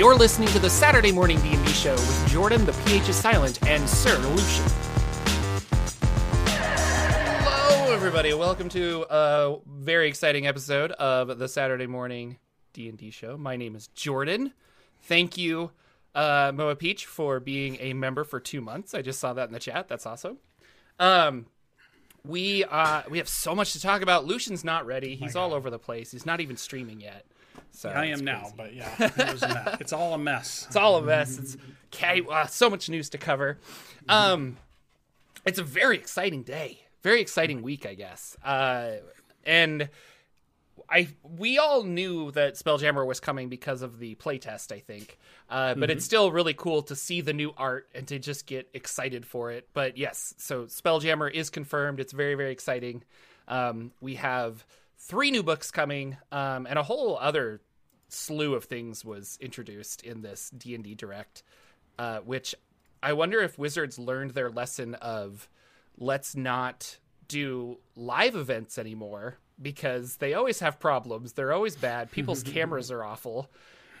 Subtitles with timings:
[0.00, 3.86] You're listening to the Saturday Morning D&D Show with Jordan, the PH is silent, and
[3.86, 4.64] Sir Lucien.
[7.44, 8.32] Hello, everybody.
[8.32, 12.38] Welcome to a very exciting episode of the Saturday Morning
[12.72, 13.36] D&D Show.
[13.36, 14.54] My name is Jordan.
[15.02, 15.70] Thank you,
[16.14, 18.94] uh, Moa Peach, for being a member for two months.
[18.94, 19.86] I just saw that in the chat.
[19.86, 20.38] That's awesome.
[20.98, 21.44] Um,
[22.24, 24.24] we uh, we have so much to talk about.
[24.24, 25.14] Lucien's not ready.
[25.14, 26.10] He's all over the place.
[26.10, 27.26] He's not even streaming yet.
[27.72, 28.54] So I am now, crazy.
[28.56, 29.76] but yeah, it was a mess.
[29.80, 30.66] it's all a mess.
[30.66, 31.38] It's all a mess.
[31.38, 31.56] It's
[31.94, 32.22] okay.
[32.28, 33.58] Uh, so much news to cover.
[34.08, 34.56] Um,
[35.46, 38.36] it's a very exciting day, very exciting week, I guess.
[38.44, 38.96] Uh,
[39.44, 39.88] and
[40.90, 45.18] I we all knew that Spelljammer was coming because of the playtest, I think.
[45.48, 48.68] Uh, but it's still really cool to see the new art and to just get
[48.74, 49.68] excited for it.
[49.72, 52.00] But yes, so Spelljammer is confirmed.
[52.00, 53.04] It's very very exciting.
[53.48, 54.64] Um, we have
[55.00, 57.60] three new books coming, um, and a whole other
[58.08, 61.42] slew of things was introduced in this D and D Direct,
[61.98, 62.54] uh, which
[63.02, 65.48] I wonder if Wizards learned their lesson of
[65.96, 71.32] let's not do live events anymore because they always have problems.
[71.32, 72.10] They're always bad.
[72.10, 73.50] People's cameras are awful.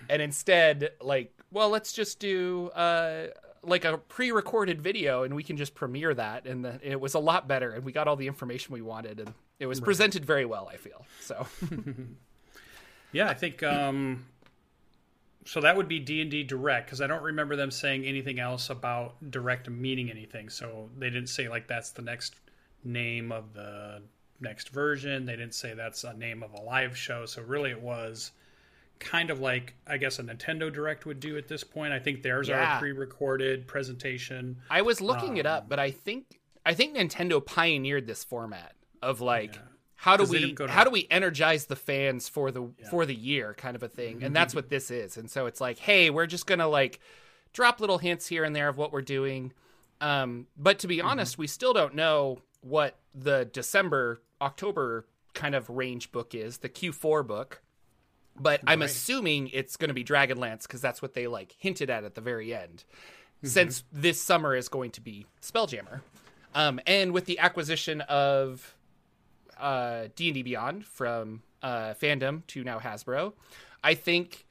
[0.08, 3.28] And instead, like, well, let's just do uh,
[3.62, 6.46] like a pre-recorded video, and we can just premiere that.
[6.46, 9.20] And the, it was a lot better, and we got all the information we wanted,
[9.20, 10.68] and it was presented very well.
[10.72, 11.46] I feel so.
[13.12, 14.26] Yeah, I think um,
[15.44, 15.60] so.
[15.60, 18.70] That would be D and D Direct because I don't remember them saying anything else
[18.70, 20.48] about Direct meaning anything.
[20.48, 22.36] So they didn't say like that's the next
[22.84, 24.02] name of the
[24.40, 25.26] next version.
[25.26, 27.26] They didn't say that's a name of a live show.
[27.26, 28.30] So really, it was
[29.00, 31.92] kind of like I guess a Nintendo Direct would do at this point.
[31.92, 34.58] I think theirs are a pre-recorded presentation.
[34.70, 39.20] I was looking it up, but I think I think Nintendo pioneered this format of
[39.20, 39.58] like
[39.96, 43.54] how do we to- how do we energize the fans for the for the year
[43.54, 44.14] kind of a thing.
[44.14, 44.32] And Mm-hmm.
[44.34, 45.16] that's what this is.
[45.16, 47.00] And so it's like, hey, we're just going to like
[47.52, 49.52] drop little hints here and there of what we're doing.
[50.00, 51.06] Um, but to be Mm-hmm.
[51.08, 56.68] honest, we still don't know what the December October kind of range book is, the
[56.68, 57.62] Q4 book.
[58.36, 62.04] But I'm assuming it's going to be Dragonlance because that's what they like hinted at
[62.04, 62.84] at the very end.
[63.42, 66.00] Since this summer is going to be Spelljammer,
[66.54, 68.74] um, and with the acquisition of
[69.60, 73.32] uh, D&D Beyond from uh, fandom to now Hasbro,
[73.82, 74.46] I think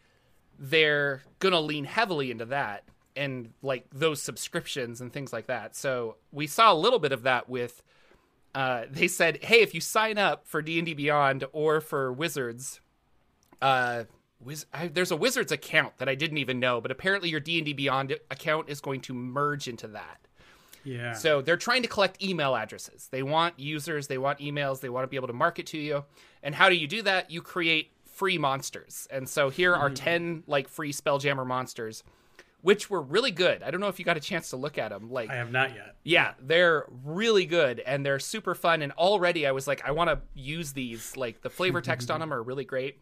[0.57, 2.83] they're gonna lean heavily into that
[3.15, 5.75] and like those subscriptions and things like that.
[5.75, 7.83] So we saw a little bit of that with.
[8.55, 12.11] Uh, they said, "Hey, if you sign up for D and D Beyond or for
[12.11, 12.81] Wizards,
[13.61, 14.05] uh,
[14.39, 17.57] Wiz- I, there's a Wizards account that I didn't even know, but apparently your D
[17.57, 20.28] and D Beyond account is going to merge into that."
[20.83, 21.13] Yeah.
[21.13, 23.07] So they're trying to collect email addresses.
[23.11, 26.05] They want users, they want emails, they want to be able to market to you.
[26.41, 27.29] And how do you do that?
[27.31, 29.07] You create free monsters.
[29.11, 32.03] And so here are 10 like free Spelljammer monsters
[32.61, 33.63] which were really good.
[33.63, 35.09] I don't know if you got a chance to look at them.
[35.09, 35.95] Like I have not yet.
[36.03, 38.81] yeah, they're really good and they're super fun.
[38.81, 41.15] And already I was like, I want to use these.
[41.15, 42.99] Like the flavor text on them are really great.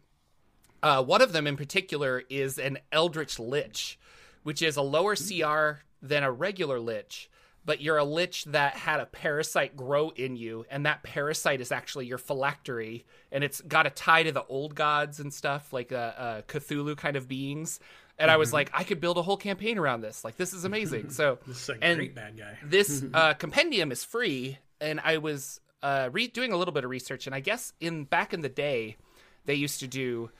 [0.82, 3.98] Uh, one of them in particular is an Eldritch Lich,
[4.44, 7.28] which is a lower CR than a regular Lich,
[7.68, 11.70] but you're a Lich that had a parasite grow in you, and that parasite is
[11.70, 15.92] actually your phylactery, and it's got a tie to the old gods and stuff, like
[15.92, 17.78] uh, uh, Cthulhu kind of beings.
[18.18, 20.24] And I was like, I could build a whole campaign around this.
[20.24, 21.10] Like, this is amazing.
[21.10, 22.56] So, This is a and great bad guy.
[22.64, 26.90] this uh, compendium is free, and I was uh, re- doing a little bit of
[26.90, 28.96] research, and I guess in back in the day,
[29.44, 30.30] they used to do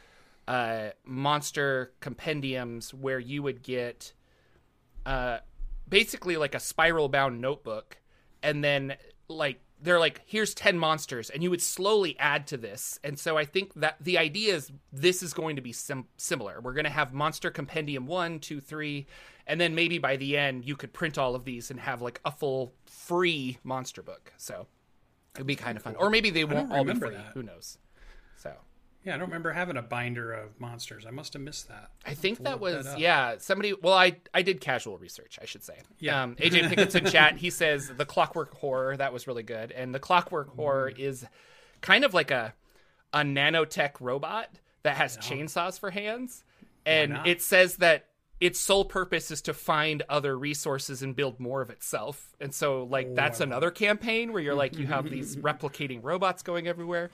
[0.48, 4.14] uh, monster compendiums where you would get
[5.04, 5.40] uh,
[5.88, 7.98] basically like a spiral bound notebook,
[8.42, 8.96] and then
[9.28, 12.98] like they're like, here's ten monsters, and you would slowly add to this.
[13.04, 16.60] And so I think that the idea is this is going to be sim- similar.
[16.60, 19.06] We're going to have monster compendium one, two, three,
[19.46, 22.20] and then maybe by the end you could print all of these and have like
[22.24, 24.32] a full free monster book.
[24.36, 24.66] So
[25.36, 25.94] it'd be kind of fun.
[25.96, 27.10] Or maybe they won't all be free.
[27.10, 27.32] that.
[27.34, 27.78] Who knows?
[28.36, 28.52] So.
[29.04, 31.06] Yeah, I don't remember having a binder of monsters.
[31.06, 31.90] I must have missed that.
[32.04, 33.72] I think that was that yeah somebody.
[33.72, 35.78] Well, I I did casual research, I should say.
[35.98, 36.22] Yeah.
[36.22, 37.36] Um, AJ Pickett's in chat.
[37.36, 41.24] He says the Clockwork Horror that was really good, and the Clockwork Horror is
[41.80, 42.54] kind of like a
[43.12, 44.50] a nanotech robot
[44.82, 46.44] that has chainsaws for hands,
[46.84, 48.08] and it says that
[48.40, 52.36] its sole purpose is to find other resources and build more of itself.
[52.40, 56.68] And so, like, that's another campaign where you're like, you have these replicating robots going
[56.68, 57.10] everywhere.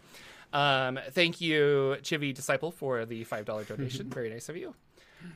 [0.54, 4.08] Um, thank you, Chivy Disciple, for the five dollar donation.
[4.08, 4.74] Very nice of you.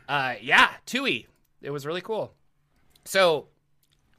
[0.08, 1.26] Uh, yeah, Tui.
[1.60, 2.32] It was really cool.
[3.04, 3.48] So,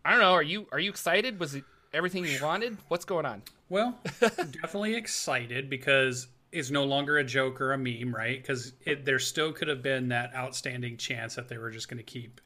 [0.04, 0.34] I don't know.
[0.34, 1.40] Are you are you excited?
[1.40, 1.64] Was it
[1.94, 2.78] everything you wanted?
[2.90, 3.44] What's going on?
[3.70, 8.42] Well, definitely excited because it's no longer a joke or a meme, right?
[8.42, 8.74] Because
[9.04, 12.42] there still could have been that outstanding chance that they were just going to keep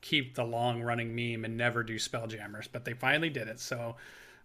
[0.00, 3.58] keep the long running meme and never do Spelljammers, but they finally did it.
[3.58, 3.96] So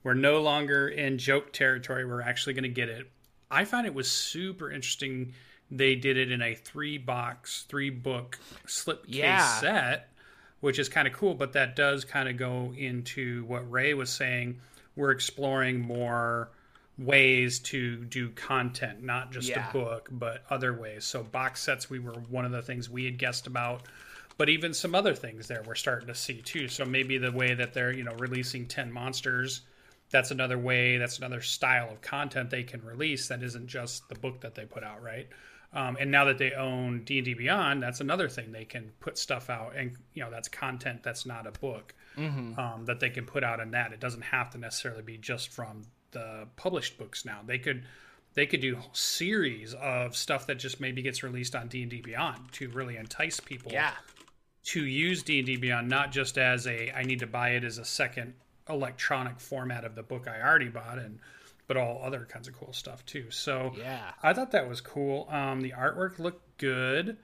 [0.03, 2.05] we're no longer in joke territory.
[2.05, 3.09] We're actually going to get it.
[3.51, 5.33] I found it was super interesting.
[5.71, 9.59] They did it in a three box, three book slipcase Yeah.
[9.59, 10.09] set,
[10.61, 11.33] which is kind of cool.
[11.35, 14.59] But that does kind of go into what Ray was saying.
[14.95, 16.49] We're exploring more
[16.97, 19.69] ways to do content, not just Yeah.
[19.69, 21.05] a book, but other ways.
[21.05, 23.83] So box sets, we were one of the things we had guessed about,
[24.37, 26.67] but even some other things there we're starting to see too.
[26.67, 29.61] So maybe the way that they're you know releasing ten monsters,
[30.11, 34.15] that's another way, that's another style of content they can release that isn't just the
[34.15, 35.27] book that they put out, right?
[35.71, 38.91] Um, and now that they own D and D Beyond, that's another thing they can
[38.99, 43.09] put stuff out, and you know that's content that's not a book um, that they
[43.11, 43.93] can put out in that.
[43.93, 47.23] It doesn't have to necessarily be just from the published books.
[47.23, 47.83] Now they could
[48.33, 52.01] they could do series of stuff that just maybe gets released on D and D
[52.01, 53.91] Beyond to really entice people Yeah.
[54.65, 57.63] to use D and D Beyond, not just as a I need to buy it
[57.63, 58.33] as a second
[58.69, 61.19] electronic format of the book I already bought, and
[61.67, 63.29] but all other kinds of cool stuff too.
[63.31, 64.11] So Yeah.
[64.23, 65.27] I thought that was cool.
[65.29, 67.17] Um, the artwork looked good.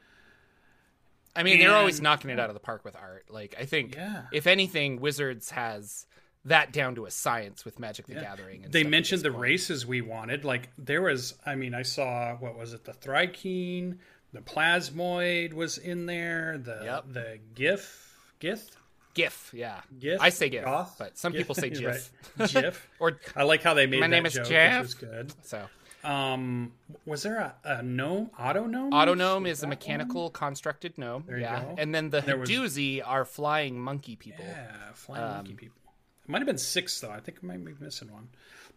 [1.36, 3.25] I mean, they're always knocking it out of the park with art.
[3.30, 4.27] Like, I think, Yeah.
[4.31, 6.06] if anything, Wizards has
[6.45, 8.63] that down to a science with Magic the Gathering.
[8.65, 9.41] And They mentioned the point.
[9.41, 10.45] races we wanted.
[10.45, 12.86] Like there was, I mean, I saw what was it?
[12.86, 13.98] The Thri-kreen,
[14.31, 16.57] the Plasmoid was in there.
[16.59, 17.03] The Yep.
[17.13, 18.69] the GIF, GIF,
[19.15, 19.79] GIF, yeah.
[20.00, 20.21] GIF.
[20.21, 20.95] I say GIF, Goth?
[21.00, 22.12] but some GIF, people say GIF.
[22.38, 22.50] right.
[22.51, 22.88] GIF.
[23.00, 24.73] Or I like how they made My that name is joke, Jeff.
[24.81, 25.33] which was good.
[25.44, 25.65] so.
[26.03, 26.73] Um,
[27.07, 28.29] was there a, a gnome?
[28.38, 28.91] Auto gnome?
[28.91, 31.25] Autognome is a mechanical constructed gnome.
[31.27, 31.63] you yeah.
[31.63, 31.75] go.
[31.79, 34.45] And then the There was- are flying monkey people.
[34.47, 35.81] Yeah, flying Um, monkey people.
[36.23, 37.09] It might have been six though.
[37.09, 38.29] I think I might be missing one,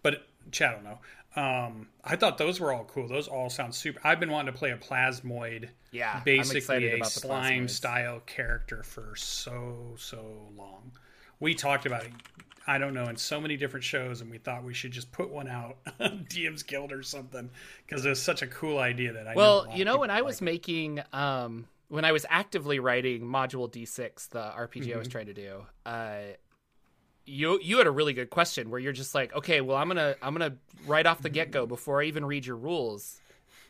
[0.03, 0.99] but Chad don't know.
[1.37, 3.07] Um, I thought those were all cool.
[3.09, 4.01] Those all sound super.
[4.03, 5.69] I've been wanting to play a plasmoid.
[5.91, 10.93] Yeah, basically a slime style character for so so long.
[11.41, 12.13] We talked about it.
[12.67, 15.31] I don't know in so many different shows, and we thought we should just put
[15.31, 15.79] one out,
[16.29, 17.51] DM's Guild or something,
[17.87, 19.35] because it was such a cool idea that I.
[19.35, 23.71] Well, you know, when I like was making, um, when I was actively writing Module
[23.71, 24.99] D6, the RPG I Mm-hmm.
[24.99, 26.19] was trying to do, uh,
[27.29, 30.17] you you had a really good question where you're just like, okay, well, I'm gonna
[30.23, 33.21] I'm gonna right off the get go before I even read your rules.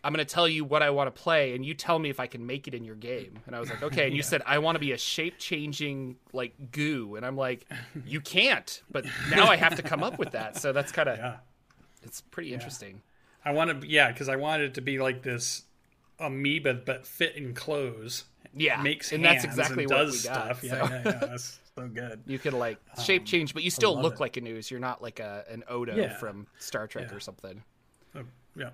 [0.04, 2.28] I'm gonna tell you what I want to play, and you tell me if I
[2.28, 3.40] can make it in your game.
[3.46, 4.06] And I was like, okay.
[4.06, 7.66] And you said I want to be a shape changing like goo, and I'm like,
[8.06, 8.80] you can't.
[8.90, 10.56] But now I have to come up with that.
[10.56, 11.36] So that's kind of Yeah.
[12.04, 13.02] it's pretty interesting.
[13.44, 15.62] I want to, yeah, because I wanted it to be like this
[16.20, 18.24] amoeba, but fit in clothes.
[18.58, 20.64] Yeah, makes and that's exactly and what does we got, stuff.
[20.64, 20.94] Yeah, so.
[20.94, 22.22] yeah, yeah, that's so good.
[22.26, 24.20] You could like shape change, but you still look it.
[24.20, 24.70] like a news.
[24.70, 26.16] You're not like a an Odo Yeah.
[26.16, 27.16] from Star Trek Yeah.
[27.16, 27.62] or something.
[28.14, 28.22] Uh,
[28.56, 28.70] yeah,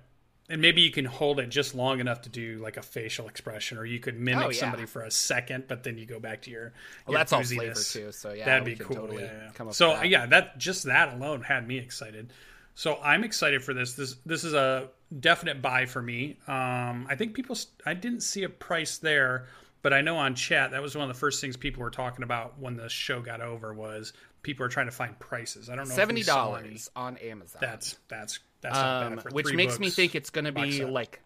[0.49, 3.77] and maybe you can hold it just long enough to do like a facial expression,
[3.77, 6.51] or you could mimic Oh, somebody for a second, but then you go back to
[6.51, 6.73] your.
[7.05, 8.11] Well, your that's all flavor too.
[8.11, 8.95] So yeah, That'd be cool.
[8.95, 9.51] Totally yeah, yeah.
[9.53, 10.09] come up so that.
[10.09, 12.31] yeah, that just that alone had me excited.
[12.77, 13.93] So I'm excited for this.
[13.93, 14.89] This this is a
[15.19, 16.37] definite buy for me.
[16.47, 17.55] Um, I think people.
[17.55, 19.47] st- I didn't see a price there,
[19.85, 22.23] but I know on chat that was one of the first things people were talking
[22.23, 25.69] about when the show got over was people are trying to find prices.
[25.69, 25.93] I don't know.
[25.93, 27.59] seventy dollars on Amazon.
[27.61, 30.83] That's that's that's not um, bad for which makes me think it's going to be
[30.83, 31.21] like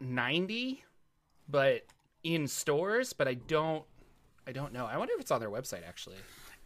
[0.00, 0.82] ninety,
[1.48, 1.84] but
[2.24, 3.12] in stores.
[3.12, 3.84] But I don't,
[4.44, 4.86] I don't know.
[4.86, 6.16] I wonder if it's on their website actually.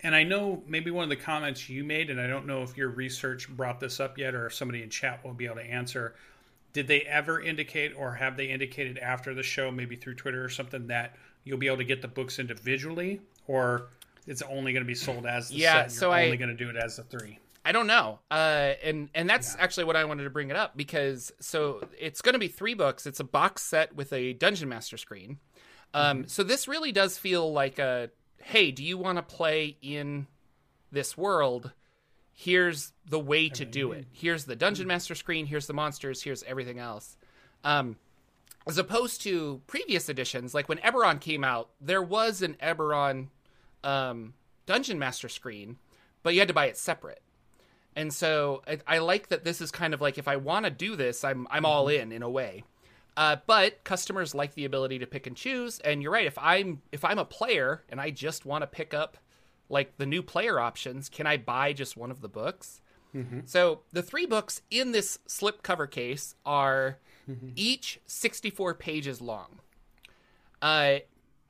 [0.00, 2.75] And I know maybe one of the comments you made, and I don't know if
[2.75, 5.71] your research brought this up yet or if somebody in chat will be able to
[5.71, 6.14] answer.
[6.73, 10.49] Did they ever indicate or have they indicated after the show, maybe through Twitter or
[10.49, 13.88] something, that you'll be able to get the books individually or
[14.26, 15.92] it's only going to be sold as the Yeah, set?
[15.92, 17.38] so you're I- only going to do it as the three.
[17.64, 18.18] I don't know.
[18.30, 22.23] Uh, and and that's actually what I wanted to bring it up because so it's
[22.23, 23.04] going to be three books.
[23.07, 25.38] It's a box set with a dungeon master screen.
[25.92, 28.11] Um, So this really does feel like a
[28.42, 30.26] hey, do you want to play in
[30.92, 31.73] this world?
[32.33, 34.07] Here's the way to do it.
[34.12, 35.45] Here's the dungeon master screen.
[35.45, 36.23] Here's the monsters.
[36.23, 37.16] Here's everything else.
[37.64, 37.97] Um,
[38.67, 43.29] as opposed to previous editions, like when Eberron came out, there was an Eberron
[43.85, 44.35] um,
[44.67, 45.79] dungeon master screen,
[46.23, 47.23] but you had to buy it separate.
[47.97, 50.71] And so I, I like that this is kind of like if I want to
[50.71, 52.65] do this, I'm I'm all in in a way.
[53.17, 55.81] Uh, but customers like the ability to pick and choose.
[55.81, 56.27] And you're right.
[56.27, 59.19] If I'm if I'm a player and I just want to pick up
[59.69, 62.81] like the new player options, can I buy just one of the books?
[63.47, 66.99] So the three books in this slipcover case are
[67.56, 69.61] each 64 pages long.
[70.61, 70.97] Uh,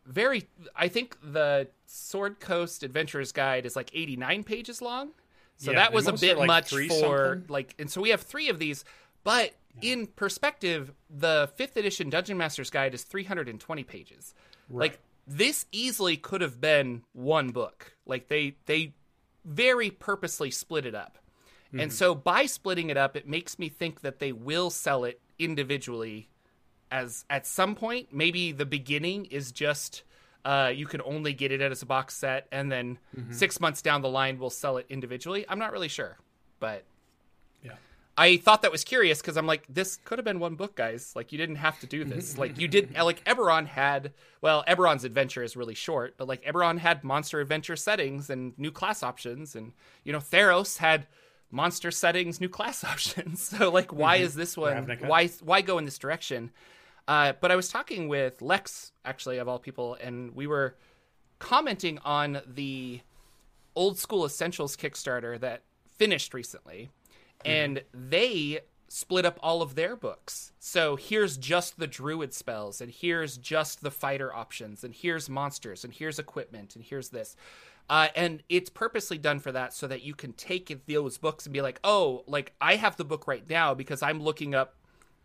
[0.07, 0.49] very.
[0.75, 5.11] I think the Sword Coast Adventurer's Guide is like 89 pages long.
[5.57, 7.45] So Yeah, that was a and most are bit like much for something.
[7.49, 8.85] like, and so we have three of these,
[9.25, 14.35] but in perspective, the fifth edition Dungeon Master's Guide is 320 pages.
[14.71, 17.97] Like this easily could have been one book.
[18.07, 18.95] Like they they
[19.45, 21.19] very purposely split it up.
[21.79, 25.21] And so by splitting it up, it makes me think that they will sell it
[25.39, 26.29] individually
[26.91, 28.09] as at some point.
[28.13, 30.03] Maybe the beginning is just
[30.45, 32.99] uh, you can only get it as a box set, and then
[33.31, 35.45] six months down the line, we'll sell it individually.
[35.49, 36.17] I'm not really sure,
[36.61, 36.85] but
[37.63, 37.73] Yeah.
[38.17, 41.13] I thought that was curious because I'm like, this could have been one book, guys.
[41.15, 42.39] Like, you didn't have to do this.
[42.39, 42.95] like, you did.
[42.97, 44.13] Like, Eberron had.
[44.41, 48.71] Well, Eberron's adventure is really short, but like Eberron had monster adventure settings and new
[48.71, 49.73] class options, and
[50.05, 51.07] you know, Theros had
[51.51, 53.43] monster settings, new class options.
[53.43, 54.87] so, like, why is this one?
[54.87, 55.07] Ravnica.
[55.07, 56.51] Why why go in this direction?
[57.07, 60.77] Uh, but I was talking with Lex, actually, of all people, and we were
[61.39, 63.01] commenting on the
[63.75, 65.63] old school essentials Kickstarter that
[65.97, 66.91] finished recently,
[67.45, 70.53] and they split up all of their books.
[70.59, 75.85] So here's just the druid spells, and here's just the fighter options, and here's monsters,
[75.85, 77.37] and here's equipment, and here's this.
[77.91, 81.53] Uh, and it's purposely done for that so that you can take those books and
[81.53, 84.75] be like, oh, like I have the book right now because I'm looking up,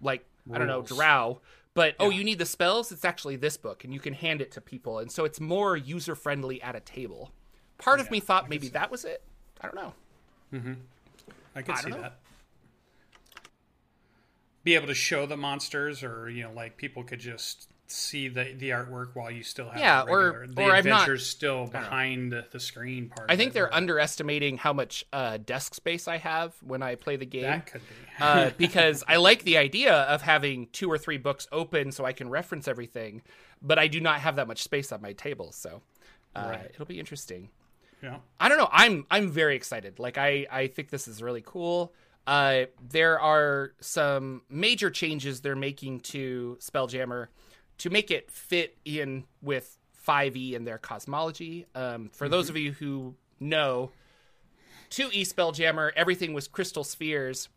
[0.02, 0.90] like, I don't know, Rules.
[0.90, 1.42] Drow.
[1.74, 2.92] But oh, you need the spells?
[2.92, 5.76] It's actually this book, and you can hand it to people, and so it's more
[5.76, 7.32] user friendly at a table.
[7.80, 9.24] Part of me thought maybe that was it.
[9.60, 9.94] I don't know.
[10.54, 10.74] Mm-hmm.
[11.56, 12.02] I could I see know.
[12.02, 12.20] that.
[14.64, 18.54] Be able to show the monsters, or you know, like people could just see the
[18.58, 22.32] the artwork while you still have Yeah, the or- the or I'm not- still behind
[22.52, 23.30] the screen part.
[23.30, 27.26] I think they're underestimating how much uh, desk space I have when I play the
[27.26, 27.44] game.
[27.44, 28.24] that could be.
[28.24, 32.14] uh, because I like the idea of having two or three books open so I
[32.14, 33.22] can reference everything,
[33.62, 35.82] but I do not have that much space on my table, so
[36.36, 36.72] uh, Right.
[36.74, 37.50] it'll be interesting.
[38.02, 38.18] yeah.
[38.40, 38.70] I don't know.
[38.72, 40.00] I'm I'm very excited.
[40.00, 41.94] Like I I think this is really cool.
[42.26, 47.28] Uh, there are some major changes they're making to Spelljammer
[47.80, 49.78] to make it fit in with
[50.08, 51.66] 5e and their cosmology.
[51.76, 53.92] Um, for those of you who know,
[54.92, 57.50] 2e Spelljammer, everything was crystal spheres,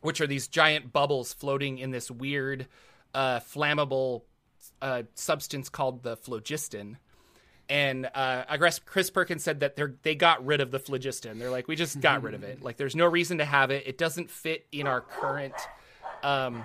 [0.00, 2.66] which are these giant bubbles floating in this weird,
[3.14, 4.22] uh, flammable
[4.80, 6.98] uh, substance called the phlogiston
[7.70, 11.38] and uh, I guess Chris Perkins said that they got rid of the phlogiston.
[11.38, 12.62] They're like, we just got rid of it.
[12.62, 13.84] Like, there's no reason to have it.
[13.86, 15.54] It doesn't fit in our current
[16.24, 16.64] um,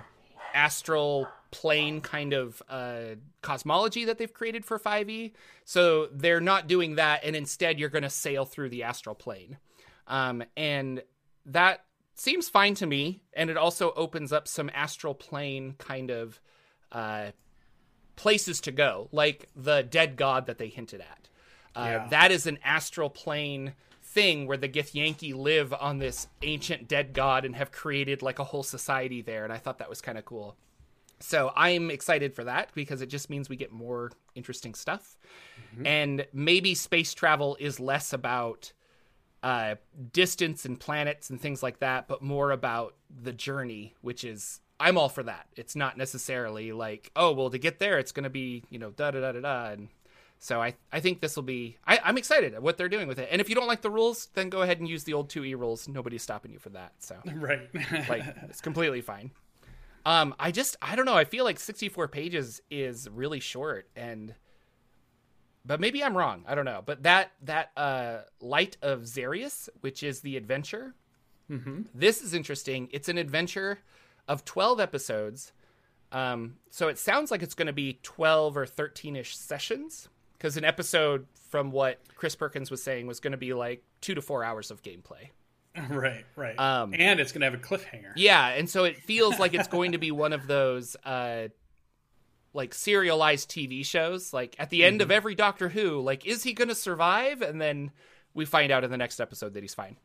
[0.52, 5.32] astral plane kind of uh, cosmology that they've created for 5e.
[5.64, 9.58] So they're not doing that, and instead you're going to sail through the astral plane,
[10.06, 11.02] um, and
[11.46, 11.84] that
[12.14, 13.22] seems fine to me.
[13.32, 16.40] And it also opens up some astral plane kind of.
[16.92, 17.32] Uh,
[18.16, 21.28] places to go, like the dead god that they hinted at.
[21.74, 22.08] Uh, Yeah.
[22.08, 27.44] That is an astral plane thing where the Githyanki live on this ancient dead god
[27.44, 30.24] and have created like a whole society there, and I thought that was kind of
[30.24, 30.56] cool.
[31.20, 35.16] So I'm excited for that because it just means we get more interesting stuff,
[35.84, 38.72] and maybe space travel is less about
[39.42, 39.76] uh,
[40.12, 44.98] distance and planets and things like that, but more about the journey, which is I'm
[44.98, 45.46] all for that.
[45.56, 48.90] It's not necessarily like, oh well, to get there, it's going to be you know
[48.90, 49.70] da da da da da.
[49.70, 49.88] And
[50.38, 53.18] so I I think this will be I, I'm excited at what they're doing with
[53.18, 53.28] it.
[53.30, 55.44] And if you don't like the rules, then go ahead and use the old two
[55.44, 55.88] e rules.
[55.88, 56.92] Nobody's stopping you for that.
[56.98, 57.68] So right.
[58.08, 59.30] like it's completely fine.
[60.06, 61.14] Um, I just I don't know.
[61.16, 64.34] I feel like 64 pages is really short, and
[65.64, 66.44] but maybe I'm wrong.
[66.46, 66.80] I don't know.
[66.86, 70.94] But that that uh, Light of Xaryxis, which is the adventure,
[71.92, 72.88] this is interesting.
[72.92, 73.80] It's an adventure
[74.28, 75.52] of 12 episodes.
[76.12, 80.08] Um, so it sounds like it's going to be 12 or 13 ish sessions
[80.38, 84.14] because an episode, from what Chris Perkins was saying, was going to be like two
[84.14, 85.30] to four hours of gameplay.
[85.90, 86.24] right.
[86.36, 86.58] Right.
[86.58, 88.12] Um, and it's gonna have a cliffhanger.
[88.16, 91.48] Yeah, and so it feels like it's going to be one of those uh
[92.52, 94.32] like serialized TV shows.
[94.32, 97.42] Like at the end of every Doctor Who, like is he going to survive?
[97.42, 97.90] And then
[98.34, 99.96] we find out in the next episode that he's fine.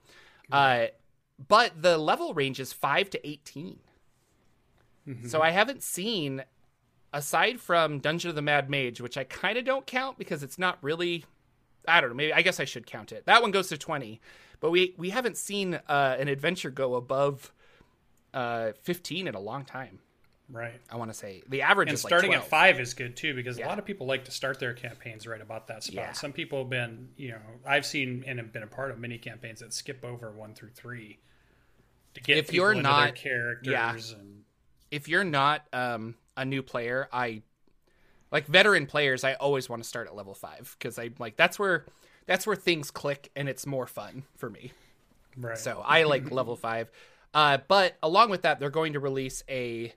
[0.52, 0.88] Uh
[1.48, 3.80] but the level range is 5 to 18.
[5.26, 6.44] So I haven't seen
[7.12, 10.60] aside from Dungeon of the Mad Mage, which I kind of don't count because it's
[10.60, 11.26] not really
[11.88, 13.26] I don't know, maybe I guess I should count it.
[13.26, 14.20] That one goes to 20.
[14.60, 17.52] But we we haven't seen uh, an adventure go above
[18.34, 20.00] uh, 15 in a long time.
[20.50, 20.80] Right.
[20.90, 23.34] I want to say the average And is starting like at five is good too
[23.34, 23.68] because Yeah.
[23.68, 25.96] a lot of people like to start their campaigns right about that spot.
[25.96, 26.12] Yeah.
[26.12, 29.18] Some people have been, you know, I've seen and have been a part of many
[29.18, 31.20] campaigns that skip over one through three
[32.16, 34.20] to get If you're not- characters yeah.
[34.20, 34.44] and
[34.92, 37.44] If you're not um, a new player, I
[38.32, 39.24] like veteran players.
[39.24, 41.86] I always want to start at level five because I like that's where
[42.26, 44.72] that's where things click and it's more fun for me.
[45.38, 45.58] right.
[45.58, 46.92] So I like level five.
[47.34, 49.94] Uh, but along with that, they're going to release a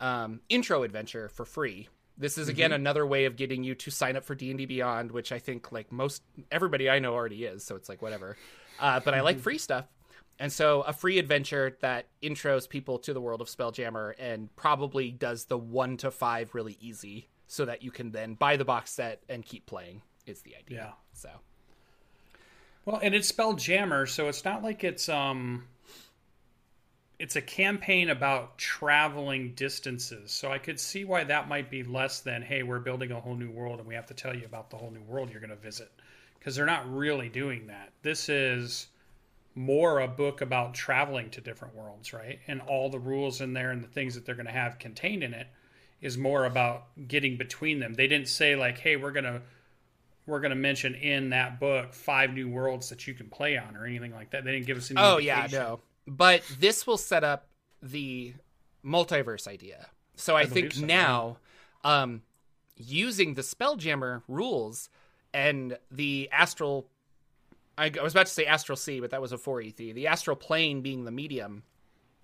[0.00, 1.88] um, intro adventure for free.
[2.16, 4.66] This is again another way of getting you to sign up for D and D
[4.66, 7.64] Beyond, which I think like most everybody I know already is.
[7.64, 8.36] So it's like whatever.
[8.80, 9.86] Uh, but I like free stuff,
[10.38, 15.10] and so a free adventure that intros people to the world of Spelljammer and probably
[15.10, 18.92] does the one to five really easy, so that you can then buy the box
[18.92, 20.02] set and keep playing.
[20.26, 20.78] Is the idea.
[20.78, 20.92] Yeah.
[21.14, 21.30] So
[22.84, 25.64] Well, and it's spelled Jammer, so it's not like it's um
[27.18, 30.30] it's a campaign about traveling distances.
[30.30, 33.34] So I could see why that might be less than, hey, we're building a whole
[33.34, 35.50] new world and we have to tell you about the whole new world you're going
[35.50, 35.90] to visit.
[36.38, 37.92] Because they're not really doing that.
[38.02, 38.86] This is
[39.56, 42.38] more a book about traveling to different worlds, right?
[42.46, 45.24] And all the rules in there and the things that they're going to have contained
[45.24, 45.48] in it
[46.00, 47.94] is more about getting between them.
[47.94, 49.42] They didn't say like, "Hey, we're going to
[50.26, 53.86] we're to mention in that book five new worlds that you can play on or
[53.86, 55.64] anything like that." They didn't give us any Oh yeah, indication.
[55.64, 55.80] no.
[56.06, 57.48] But this will set up
[57.82, 58.34] the
[58.84, 59.86] multiverse idea.
[60.16, 61.36] So I, think so, now,
[61.84, 62.22] um,
[62.76, 64.90] using the Spelljammer rules
[65.32, 66.88] and the astral,
[67.76, 69.76] I, I was about to say astral sea, but that was a 4ET.
[69.76, 71.62] The astral plane being the medium.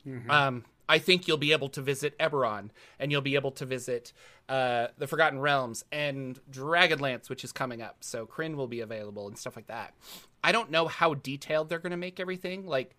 [0.06, 0.30] Mm-hmm.
[0.30, 4.12] Um, I think you'll be able to visit Eberron, and you'll be able to visit
[4.48, 7.98] uh, the Forgotten Realms and Dragonlance, which is coming up.
[8.00, 9.94] So Krynn will be available and stuff like that.
[10.42, 12.66] I don't know how detailed they're going to make everything.
[12.66, 12.96] Like,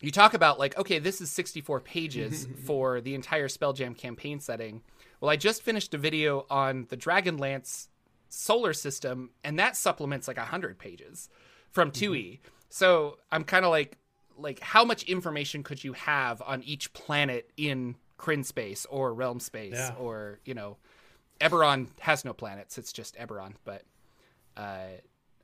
[0.00, 4.82] you talk about like, okay, this is 64 pages for the entire Spelljam campaign setting.
[5.20, 7.88] Well, I just finished a video on the Dragonlance
[8.28, 11.28] solar system, and that supplements like 100 pages
[11.70, 12.40] from 2e.
[12.68, 13.96] So I'm kind of like,
[14.36, 19.40] like how much information could you have on each planet in Krynn space or realm
[19.40, 19.94] space Yeah.
[19.98, 20.76] or you know,
[21.40, 23.54] Eberron has no planets; it's just Eberron.
[23.64, 23.82] But
[24.56, 24.86] uh,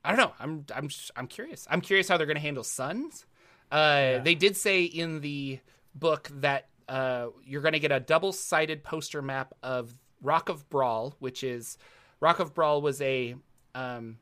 [0.03, 0.33] I don't know.
[0.39, 1.67] I'm I'm I'm curious.
[1.69, 3.25] I'm curious how they're going to handle suns.
[3.71, 5.59] Uh, They did say in the
[5.95, 11.13] book that uh, you're going to get a double-sided poster map of Rock of Bral,
[11.19, 11.77] which is
[12.19, 13.35] Rock of Bral was a
[13.75, 14.17] um,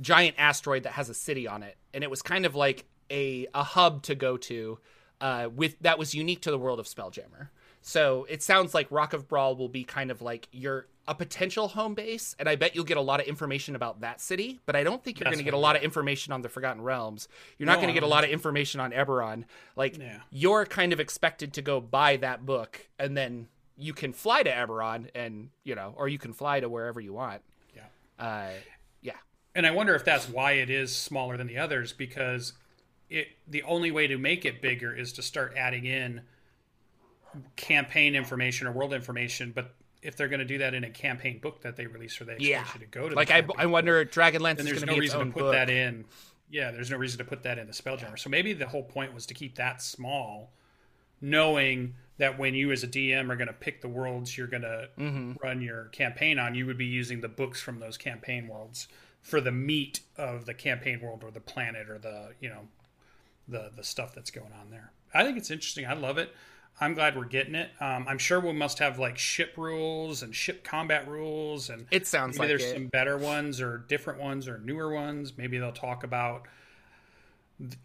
[0.00, 3.46] giant asteroid that has a city on it, and it was kind of like a
[3.54, 4.78] a hub to go to
[5.20, 7.48] uh, with that was unique to the world of Spelljammer.
[7.82, 11.66] So it sounds like Rock of Bral will be kind of like your a potential
[11.68, 14.60] home base, and I bet you'll get a lot of information about that city.
[14.66, 16.82] But I don't think you're going to get a lot of information on the Forgotten
[16.82, 17.26] Realms.
[17.58, 19.44] You're not No, going to get a lot of information on Eberron.
[19.76, 20.18] Like Yeah.
[20.30, 24.50] you're kind of expected to go buy that book, and then you can fly to
[24.50, 27.42] Eberron, and you know, or you can fly to wherever you want.
[27.74, 27.82] Yeah.
[28.24, 28.50] Uh,
[29.00, 29.16] yeah.
[29.54, 32.52] And I wonder if that's why it is smaller than the others because
[33.10, 36.22] it the only way to make it bigger is to start adding in
[37.56, 39.52] campaign information or world information.
[39.54, 42.24] But if they're going to do that in a campaign book that they release or
[42.24, 42.64] they expect Yeah.
[42.74, 45.00] you to go to, Like I, I wonder, Dragonlance then is there's going no to
[45.00, 45.52] be its reason to put book.
[45.52, 46.04] that in.
[46.50, 48.18] Yeah, there's no reason to put that in the Spelljammer.
[48.18, 50.50] So maybe the whole point was to keep that small,
[51.20, 54.62] knowing that when you as a DM are going to pick the worlds you're going
[54.62, 55.32] to Mm-hmm.
[55.42, 58.88] run your campaign on, you would be using the books from those campaign worlds
[59.22, 62.62] for the meat of the campaign world or the planet or the you know
[63.50, 64.92] the the stuff that's going on there.
[65.12, 65.86] I think it's interesting.
[65.86, 66.34] I love it.
[66.80, 67.70] I'm glad we're getting it.
[67.80, 72.06] Um, I'm sure we must have like ship rules and ship combat rules and It
[72.06, 72.74] sounds maybe like there's it.
[72.74, 75.36] some better ones or different ones or newer ones.
[75.36, 76.46] Maybe they'll talk about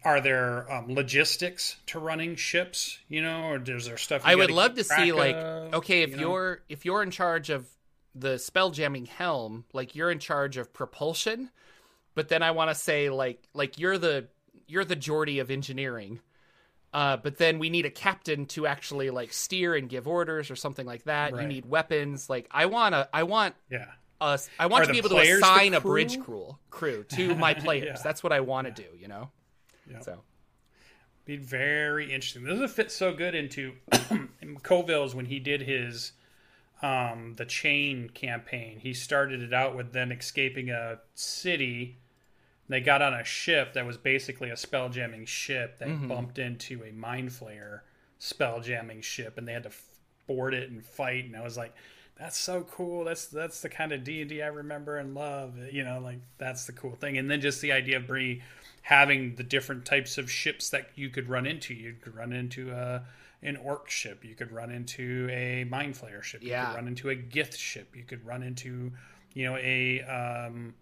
[0.02, 4.34] are there um, logistics to running ships, you know, or is there stuff you I
[4.34, 5.36] would love to see track like
[5.74, 7.66] okay, if you are if you're in charge of
[8.14, 11.50] the spell jamming helm, like you're in charge of propulsion,
[12.14, 14.28] but then I want to say like like you're the
[14.66, 16.20] you're the Geordi of engineering.
[16.92, 20.56] Uh, but then we need a captain to actually like steer and give orders or
[20.56, 21.34] something like that.
[21.38, 22.30] You need weapons.
[22.30, 23.86] Like I want to I want yeah.
[24.20, 27.54] us I want Are to be able to assign a bridge crew crew to my
[27.64, 27.98] players.
[27.98, 28.02] Yeah.
[28.02, 29.30] That's what I want to do, you know.
[29.90, 30.00] Yeah.
[30.00, 30.22] So
[31.26, 32.44] be very interesting.
[32.44, 33.74] This would fit so good into
[34.62, 36.12] Colville's when he did his
[36.82, 38.78] um, the chain campaign.
[38.80, 41.98] He started it out with them escaping a city.
[42.68, 46.08] They got on a ship that was basically a spell jamming ship that mm-hmm.
[46.08, 47.80] bumped into a mind flayer
[48.18, 49.70] spell jamming ship, and they had to
[50.26, 51.24] board it and fight.
[51.26, 51.74] And I was like,
[52.18, 53.04] "That's so cool.
[53.04, 55.54] That's that's the kind of D and D I remember and love.
[55.60, 58.42] Eh, you know, like that's the cool thing." And then just the idea of Bree
[58.82, 61.74] having the different types of ships that you could run into.
[61.74, 63.04] You could run into a
[63.42, 64.24] an orc ship.
[64.24, 66.42] You could run into a mind flayer ship.
[66.42, 66.66] You Yeah.
[66.66, 67.94] could run into a gith ship.
[67.94, 68.92] You could run into
[69.34, 70.74] you know a um,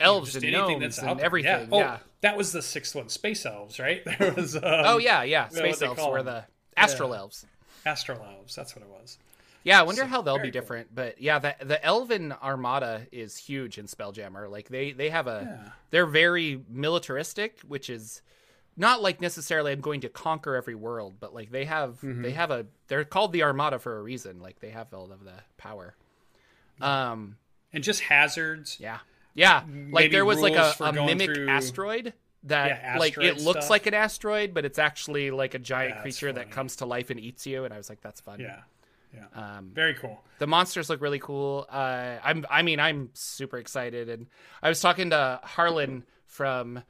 [0.00, 1.68] elves and anything gnomes and everything.
[1.72, 1.78] Yeah.
[1.78, 1.98] Yeah.
[2.00, 4.02] Oh, that was the sixth one, space elves, right?
[4.18, 4.56] There was.
[4.56, 5.48] Um, Oh yeah, yeah.
[5.48, 6.26] Space elves were them.
[6.26, 7.46] the astral elves.
[7.86, 8.54] astral elves.
[8.54, 9.18] That's what it was.
[9.62, 10.50] Yeah, I wonder So, how they'll be cool.
[10.60, 10.94] different.
[10.94, 14.50] But yeah, the the Elven Armada is huge in Spelljammer.
[14.50, 15.70] Like they they have a Yeah.
[15.90, 18.20] they're very militaristic, which is
[18.76, 22.50] not like necessarily I'm going to conquer every world, but like they have they have
[22.50, 24.40] a they're called the Armada for a reason.
[24.40, 25.94] Like they have all of the power.
[26.80, 27.36] Um
[27.72, 28.76] and just hazards.
[28.80, 28.98] yeah.
[29.34, 29.62] Yeah.
[29.90, 32.12] Like there was like a, a mimic through- asteroid
[32.44, 33.70] that Yeah, like it looks stuff.
[33.70, 37.10] like an asteroid, but it's actually like a giant That's creature that comes to life
[37.10, 37.64] and eats you.
[37.64, 38.38] And I was like, that's fun.
[38.40, 38.60] Yeah,
[39.14, 40.22] yeah, Um, very cool.
[40.38, 41.66] the monsters look really cool.
[41.70, 44.08] Uh, I'm, I mean, I'm super excited.
[44.08, 44.26] And
[44.62, 46.82] I was talking to Harlan from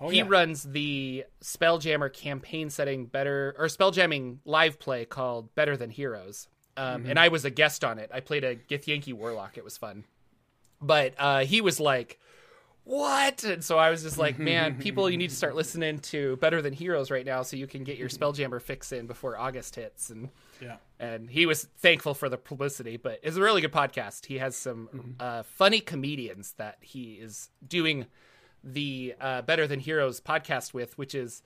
[0.00, 5.76] Oh he yeah, runs the Spelljammer campaign setting better or Spelljamming live play called Better
[5.76, 6.48] Than Heroes.
[6.76, 8.10] Um, And I was a guest on it.
[8.12, 9.56] I played a Githyanki Warlock.
[9.58, 10.04] It was fun.
[10.82, 12.18] But uh, he was like,
[12.84, 13.44] what?
[13.44, 16.60] And so I was just like, man, people, you need to start listening to Better
[16.60, 20.10] Than Heroes right now so you can get your Spelljammer fix in before August hits.
[20.10, 20.76] And yeah.
[21.00, 24.54] and he was thankful for the publicity but it's a really good podcast he has
[24.54, 25.10] some Mm-hmm.
[25.18, 28.06] uh, funny comedians that he is doing
[28.62, 31.42] the uh, better than heroes podcast with which is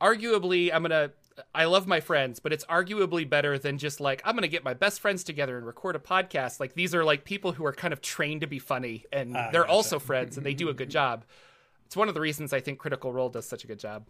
[0.00, 1.12] arguably i'm gonna
[1.54, 4.74] i love my friends but it's arguably better than just like i'm gonna get my
[4.74, 7.92] best friends together and record a podcast like these are like people who are kind
[7.92, 10.90] of trained to be funny and Ah, they're also friends and they do a good
[10.90, 11.24] job
[11.86, 14.06] it's one of the reasons i think critical role does such a good job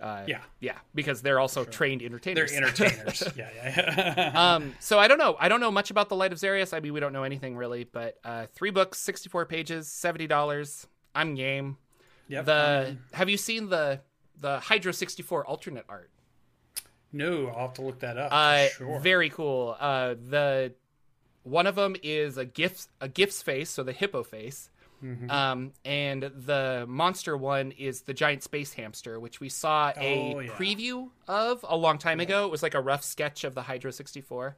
[0.00, 0.40] uh, Yeah.
[0.60, 2.50] yeah because they're also trained entertainers.
[2.50, 3.36] They're entertainers entertainers.
[3.54, 4.54] yeah, yeah.
[4.54, 5.36] um, so I don't know.
[5.38, 6.76] I don't know much about the Light of Xaryxis.
[6.76, 10.88] I mean, we don't know anything really, but uh, three books, sixty-four pages, seventy dollars.
[11.14, 11.78] I'm game.
[12.26, 12.44] yep.
[12.44, 14.00] The um, have you seen the
[14.40, 16.10] the Hydro sixty-four alternate art?
[17.14, 18.30] No, I'll have to look that up.
[18.32, 18.98] Uh, sure.
[19.00, 19.76] very cool.
[19.78, 20.74] Uh, the
[21.42, 24.70] one of them is a gifts a gifts face, so the hippo face.
[25.02, 25.30] Mm-hmm.
[25.30, 30.38] Um, and the monster one is the giant space hamster, which we saw a Oh,
[30.40, 30.50] yeah.
[30.52, 32.46] preview of a long time ago.
[32.46, 34.56] It was like a rough sketch of the Hydro 64.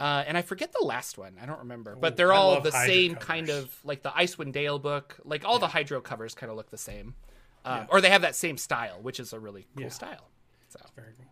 [0.00, 1.36] Uh, and I forget the last one.
[1.42, 1.96] I don't remember.
[1.96, 2.38] But they're Mm-hmm.
[2.38, 3.26] All the Hydro same covers.
[3.26, 5.16] kind of like the Icewind Dale book.
[5.24, 7.14] Like all the Hydro covers kind of look the same.
[7.64, 9.88] Um, Or they have that same style, which is a really cool Yeah.
[9.88, 10.28] style.
[10.68, 11.26] So Very cool.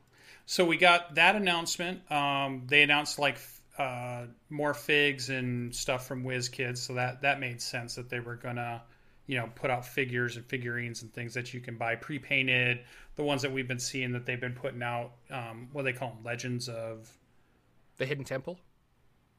[0.46, 2.11] So we got that announcement.
[2.11, 3.38] Um, they announced like
[3.78, 8.37] uh, more figs and stuff from WizKids, so that that made sense that they were
[8.37, 8.83] gonna,
[9.26, 12.81] you know, put out figures and figurines and things that you can buy pre-painted.
[13.16, 15.98] The ones that we've been seeing that they've been putting out, um, what do they
[15.98, 17.11] call them, Legends of
[17.98, 18.59] the Hidden Temple.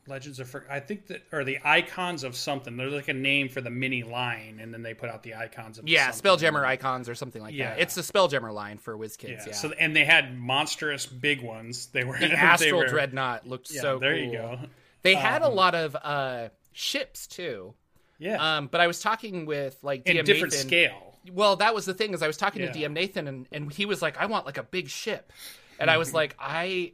[0.08, 0.54] Legends of.
[0.70, 2.76] I think that or the icons of something.
[2.76, 5.78] There's like a name for the mini line, and then they put out the icons
[5.80, 6.32] of Yeah, something.
[6.50, 7.70] Spelljammer icons or something like Yeah.
[7.70, 7.80] that.
[7.80, 9.30] It's the Spelljammer line for WizKids.
[9.30, 9.44] Yeah.
[9.48, 9.54] Yeah.
[9.54, 11.88] So and they had monstrous big ones.
[11.88, 14.24] They were the Astral were- Dreadnought looked Yeah, so there cool.
[14.26, 14.60] you go.
[15.04, 17.74] They had a lot of uh, ships too.
[18.20, 18.58] Yeah.
[18.58, 20.68] Um, but I was talking with like in DM different Nathan.
[20.68, 21.18] scale.
[21.32, 23.86] Well, that was the thing is I was talking to DM Nathan and, and he
[23.86, 25.32] was like, I want like a big ship.
[25.80, 26.00] And I Mm-hmm.
[26.00, 26.94] was like, I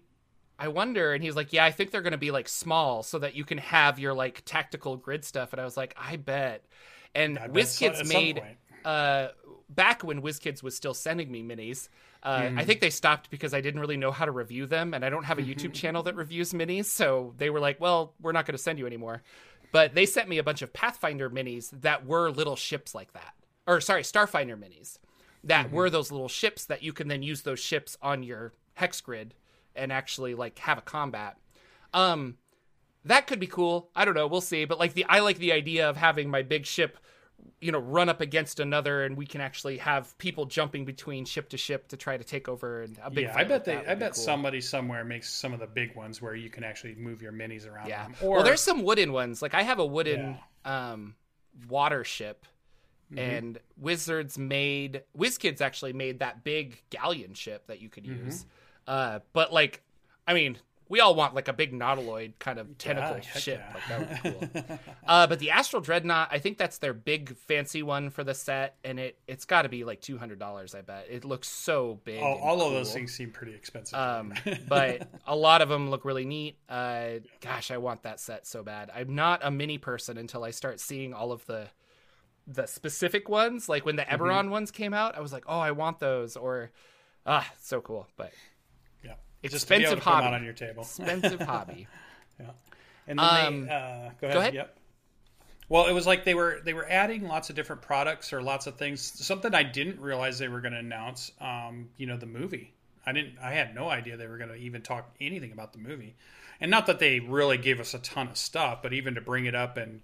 [0.60, 3.36] I wonder and he's like, Yeah, I think they're gonna be like small so that
[3.36, 5.54] you can have your like tactical grid stuff.
[5.54, 6.66] And I was like, I bet.
[7.16, 8.44] And I bet WizKids made
[8.86, 9.30] uh
[9.70, 11.90] back when WizKids was still sending me minis.
[12.24, 12.58] Uh, Mm-hmm.
[12.58, 15.10] I think they stopped because I didn't really know how to review them, and I
[15.10, 16.86] don't have a YouTube channel that reviews minis.
[16.86, 19.24] So they were like, "Well, we're not going to send you anymore."
[19.72, 23.34] But they sent me a bunch of Pathfinder minis that were little ships like that,
[23.68, 24.98] or sorry, Starfinder minis
[25.44, 25.72] that Mm-hmm.
[25.72, 29.36] were those little ships that you can then use those ships on your hex grid
[29.80, 31.38] and actually like have a combat.
[31.94, 32.38] Um,
[33.06, 33.90] that could be cool.
[33.96, 34.28] I don't know.
[34.28, 34.66] We'll see.
[34.66, 36.98] But like the, I like the idea of having my big ship,
[37.62, 41.50] you know, run up against another, and we can actually have people jumping between ship
[41.50, 43.24] to ship to try to take over and a big.
[43.26, 43.92] Yeah, I bet like they.
[43.92, 44.24] I bet cool.
[44.24, 47.66] somebody somewhere makes some of the big ones where you can actually move your minis
[47.72, 47.88] around.
[47.88, 48.04] Yeah.
[48.04, 48.16] them.
[48.22, 49.42] Or well, there's some wooden ones.
[49.42, 51.16] Like I have a wooden um,
[51.70, 52.46] water ship,
[53.12, 53.18] Mm-hmm.
[53.20, 58.26] and Wizards made WizKids actually made that big galleon ship that you could Mm-hmm.
[58.26, 58.46] use.
[58.90, 59.84] Uh, but like,
[60.28, 60.58] I mean,
[60.90, 63.62] we all want like a big nautiloid kind of tentacle heck ship.
[63.64, 63.74] yeah.
[63.74, 64.80] Like that would be cool.
[65.08, 68.78] uh, but the Astral Dreadnought, I think that's their big fancy one for the set,
[68.84, 70.74] and it it's got to be like two hundred dollars.
[70.74, 72.24] I bet it looks so big.
[72.24, 73.98] all, all of those things seem pretty expensive.
[73.98, 74.34] Um,
[74.68, 76.58] but a lot of them look really neat.
[76.68, 78.90] Uh, gosh, I want that set so bad.
[78.94, 81.68] I'm not a mini person until I start seeing all of the
[82.48, 83.70] the specific ones.
[83.70, 84.50] Like when the Mm-hmm.
[84.50, 86.36] Ones came out, I was like, oh, I want those.
[86.36, 86.72] Or
[87.28, 88.08] ah, so cool.
[88.18, 88.34] But
[89.04, 90.36] yeah, just to be able expensive them out hobby.
[90.36, 90.84] on your table.
[90.84, 91.88] expensive hobby.
[92.40, 92.52] Yeah.
[93.08, 94.34] And then Um, they, uh, go ahead.
[94.34, 94.54] go ahead.
[94.54, 94.78] Yep.
[95.68, 98.66] Well, it was like they were they were adding lots of different products or lots
[98.66, 99.02] of things.
[99.02, 101.32] Something I didn't realize they were going to announce.
[101.42, 102.74] Um, you know, the movie.
[103.06, 103.38] I didn't.
[103.42, 106.16] I had no idea they were going to even talk anything about the movie,
[106.62, 109.46] and not that they really gave us a ton of stuff, but even to bring
[109.48, 110.02] it up and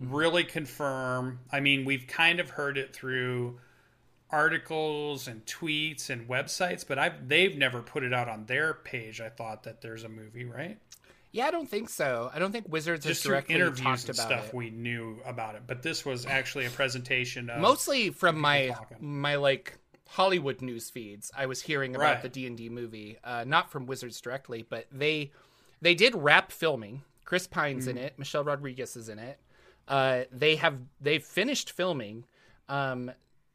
[0.00, 1.40] really confirm.
[1.52, 3.60] I mean, we've kind of heard it through
[4.30, 9.20] articles and tweets and websites, but I've they've never put it out on their page.
[9.20, 10.78] I thought that there's a movie, right?
[11.30, 12.30] Yeah, I don't think so.
[12.32, 14.54] I don't think Wizards has just through directly interviews talked and about stuff it.
[14.54, 19.36] we knew about it but this was actually a presentation of Mostly from my my
[19.36, 22.22] like Hollywood news feeds, I was hearing about Right.
[22.22, 25.32] the D and D movie, uh, not from Wizards directly, but they
[25.82, 27.02] they did wrap filming.
[27.26, 28.18] Chris Pine's in it.
[28.18, 29.38] Michelle Rodriguez is in it.
[29.86, 32.24] Uh, they have they've finished filming,
[32.70, 33.10] um,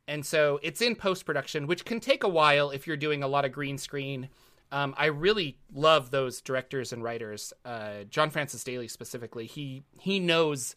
[0.08, 3.28] and so it's in post production, which can take a while if you're doing a
[3.28, 4.30] lot of green screen.
[4.72, 7.54] Um, I really love those directors and writers.
[7.64, 10.76] Uh, John Francis Daly specifically, he he knows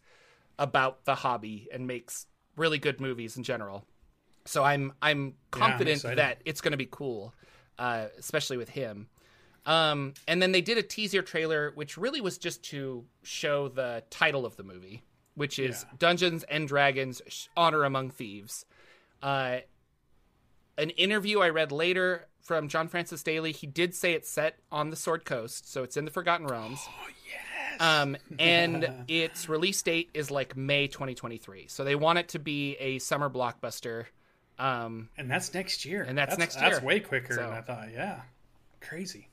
[0.59, 3.85] about the hobby and makes really good movies in general.
[4.45, 6.19] So I'm I'm confident excited.
[6.19, 7.33] that it's going to be cool,
[7.79, 9.07] uh, especially with him.
[9.65, 14.03] Um, and then they did a teaser trailer, which really was just to show the
[14.09, 15.03] title of the movie,
[15.35, 15.97] which is Yeah.
[15.99, 17.21] Dungeons and Dragons:
[17.57, 18.65] Honor Among Thieves.
[19.21, 19.57] Uh,
[20.77, 24.89] an interview I read later from John Francis Daly, he did say it's set on
[24.89, 26.79] the Sword Coast, so it's in the Forgotten Realms.
[26.87, 27.81] Oh yes.
[27.81, 31.65] Um, and its release date is like May 2023.
[31.67, 34.05] So they want it to be a summer blockbuster.
[34.59, 36.01] Um, And that's next year.
[36.03, 36.69] And that's next year.
[36.71, 37.91] That's way quicker So- than I thought.
[37.91, 38.21] Yeah,
[38.81, 39.29] crazy.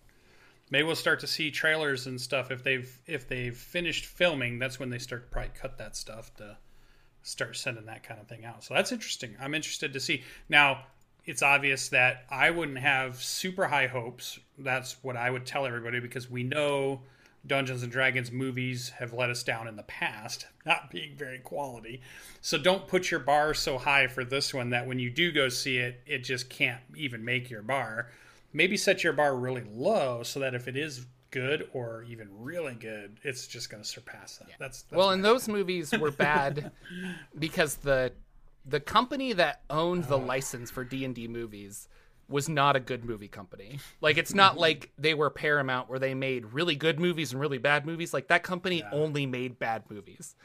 [0.70, 4.58] Maybe we'll start to see trailers and stuff if they've if they've finished filming.
[4.58, 6.56] That's when they start to probably cut that stuff to
[7.24, 8.62] start sending that kind of thing out.
[8.62, 9.34] So that's interesting.
[9.40, 10.22] I'm interested to see.
[10.48, 10.84] Now,
[11.24, 14.38] it's obvious that I wouldn't have super high hopes.
[14.58, 17.00] That's what I would tell everybody because we know
[17.46, 22.02] Dungeons and Dragons movies have let us down in the past, not being very quality.
[22.42, 25.48] So don't put your bar so high for this one that when you do go
[25.48, 28.10] see it, it just can't even make your bar.
[28.52, 32.74] Maybe set your bar really low so that if it is good or even really
[32.74, 34.46] good, it's just going to surpass that.
[34.60, 36.70] That's, that's well, and those movies were bad
[37.38, 38.12] because the
[38.64, 41.88] the company that owned the license for D and D movies
[42.28, 43.80] was not a good movie company.
[44.00, 47.58] Like it's not like they were Paramount where they made really good movies and really
[47.58, 48.14] bad movies.
[48.14, 50.36] Like that company only made bad movies.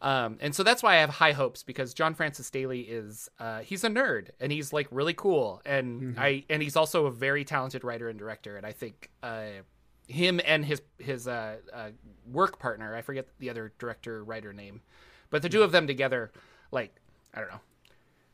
[0.00, 3.60] Um, and so that's why I have high hopes because John Francis Daly is uh,
[3.60, 7.44] he's a nerd and he's like really cool and I and he's also a very
[7.44, 9.62] talented writer and director and I think uh,
[10.06, 11.90] him and his his uh, uh,
[12.30, 14.82] work partner I forget the other director writer name
[15.30, 16.32] but the two of them together
[16.70, 16.94] like
[17.34, 17.60] I don't know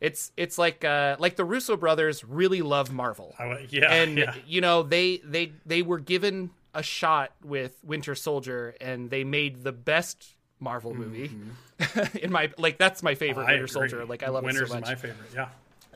[0.01, 4.35] it's it's like uh, like the Russo brothers really love Marvel I yeah, and yeah.
[4.47, 9.63] you know they they they were given a shot with Winter Soldier and they made
[9.63, 11.31] the best Marvel movie
[12.23, 13.51] in my like that's my favorite Mm-hmm.
[13.51, 13.73] I Winter agree.
[13.73, 15.31] Soldier like I love Winter's it so much my favorite.
[15.35, 15.49] Yeah.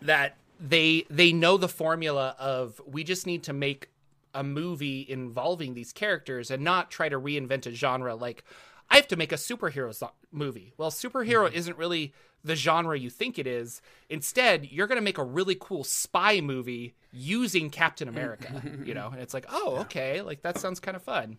[0.03, 3.89] that they they know the formula of we just need to make
[4.37, 8.44] a movie involving these characters and not try to reinvent a genre like
[8.88, 9.92] I have to make a superhero
[10.31, 10.72] movie.
[10.77, 12.12] Well, superhero isn't really
[12.44, 13.83] the genre you think it is.
[14.09, 19.09] Instead, you're going to make a really cool spy movie using Captain America, you know?
[19.09, 21.38] And it's like, "Oh, okay, like that sounds kind of fun."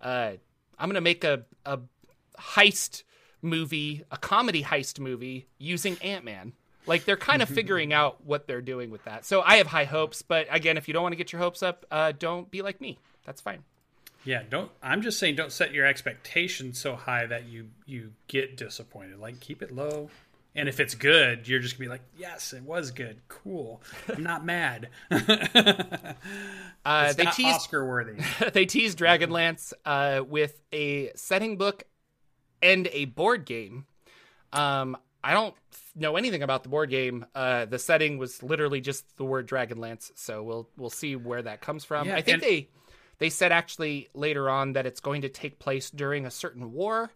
[0.00, 0.32] Uh,
[0.78, 1.80] I'm going to make a a
[2.38, 3.02] heist
[3.42, 6.54] movie, a comedy heist movie using Ant Man.
[6.86, 9.24] Like they're kind of figuring out what they're doing with that.
[9.24, 11.62] So I have high hopes, but again, if you don't want to get your hopes
[11.62, 12.98] up, uh, don't be like me.
[13.24, 13.64] That's fine.
[14.24, 14.70] Yeah, don't.
[14.82, 19.18] I'm just saying, don't set your expectations so high that you you get disappointed.
[19.18, 20.10] Like, keep it low.
[20.54, 23.20] And if it's good, you're just gonna be like, "Yes, it was good.
[23.28, 23.80] Cool.
[24.08, 24.88] I'm not mad.
[26.82, 28.22] Uh, It's they not teased Oscar worthy."
[28.54, 31.84] they teased Dragonlance uh, with a setting book
[32.62, 33.84] and a board game.
[34.52, 35.54] Um, I don't
[35.94, 37.26] know anything about the board game.
[37.34, 41.60] Uh, the setting was literally just the word Dragonlance, so we'll we'll see where that
[41.60, 42.08] comes from.
[42.08, 42.68] Yeah, I think and- they
[43.18, 47.10] they said actually later on that it's going to take place during a certain war.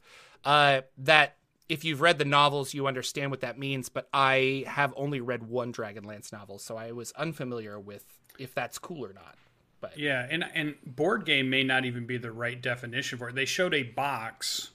[0.44, 1.36] Uh, that
[1.68, 3.88] if you've read the novels, you understand what that means.
[3.88, 8.04] But I have only read one Dragonlance novel, so I was unfamiliar with
[8.38, 9.36] if that's cool or not.
[9.80, 13.34] But Yeah, and and board game may not even be the right definition for it.
[13.34, 14.72] They showed a box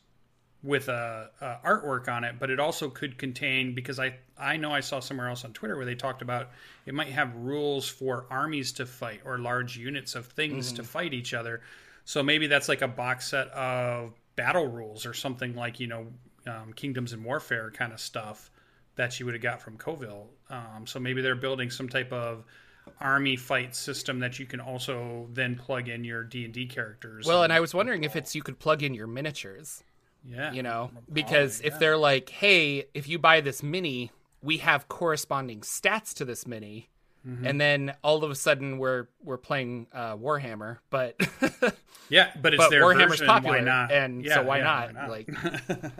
[0.61, 4.71] with a, a artwork on it, but it also could contain because I I know
[4.71, 6.51] I saw somewhere else on Twitter where they talked about
[6.85, 11.13] it might have rules for armies to fight or large units of things to fight
[11.13, 11.61] each other.
[12.05, 16.07] So maybe that's like a box set of battle rules or something like you know
[16.47, 18.51] um, Kingdoms and Warfare kind of stuff
[18.95, 20.27] that you would have got from Colville.
[20.49, 22.43] Um, so maybe they're building some type of
[22.99, 27.25] army fight system that you can also then plug in your D and D characters.
[27.25, 29.83] Well, and I was wondering if it's you could plug in your miniatures,
[30.25, 34.87] yeah, you know, because if they're like, hey, if you buy this mini, we have
[34.87, 36.89] corresponding stats to this mini.
[37.27, 37.45] Mm-hmm.
[37.45, 41.15] And then all of a sudden we're we're playing uh, Warhammer, but
[42.09, 43.91] yeah, but it's but their Warhammer's version, popular, Why not?
[43.91, 45.09] and Yeah, so why, yeah, not?
[45.09, 45.29] Like,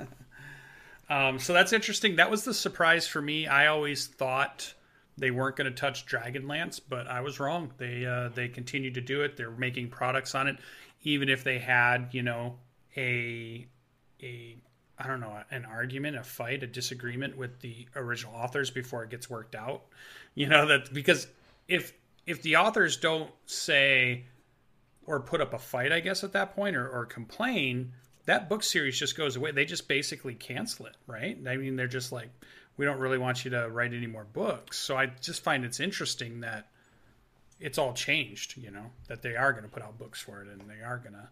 [1.10, 2.18] Um, so that's interesting.
[2.18, 3.48] That was the surprise for me.
[3.48, 4.74] I always thought
[5.18, 7.74] they weren't going to touch Dragonlance, but I was wrong.
[7.78, 9.36] They uh, they continue to do it.
[9.36, 10.58] They're making products on it,
[11.02, 12.58] even if they had you know
[12.96, 13.66] a
[14.22, 14.58] a
[15.02, 19.10] I don't know, an argument, a fight, a disagreement with the original authors before it
[19.10, 19.84] gets worked out.
[20.36, 21.28] You know that because
[21.68, 21.94] if
[22.26, 24.26] if the authors don't say
[25.06, 27.94] or put up a fight, I guess at that point or, or complain,
[28.26, 29.52] that book series just goes away.
[29.52, 31.36] They just basically cancel it, right?
[31.48, 32.30] I mean, they're just like,
[32.78, 34.78] we don't really want you to write any more books.
[34.78, 36.68] So I just find it's interesting that
[37.60, 40.48] it's all changed, you know, that they are going to put out books for it
[40.48, 41.28] and they are going to.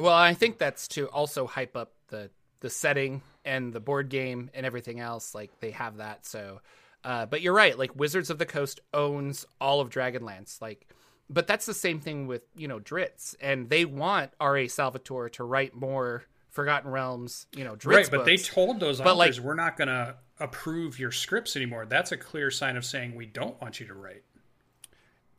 [0.00, 4.50] Well, I think that's to also hype up the the setting and the board game
[4.54, 5.34] and everything else.
[5.34, 6.26] Like they have that.
[6.26, 6.60] So,
[7.04, 7.78] uh, but you're right.
[7.78, 10.60] Like Wizards of the Coast owns all of Dragonlance.
[10.60, 10.86] Like,
[11.28, 14.68] but that's the same thing with you know Drizzt, and they want R.A.
[14.68, 17.46] Salvatore to write more Forgotten Realms.
[17.54, 18.10] You know, Drizzt right?
[18.10, 21.84] But they told those But, authors, like- we're not going to approve your scripts anymore.
[21.84, 24.22] That's a clear sign of saying we don't want you to write.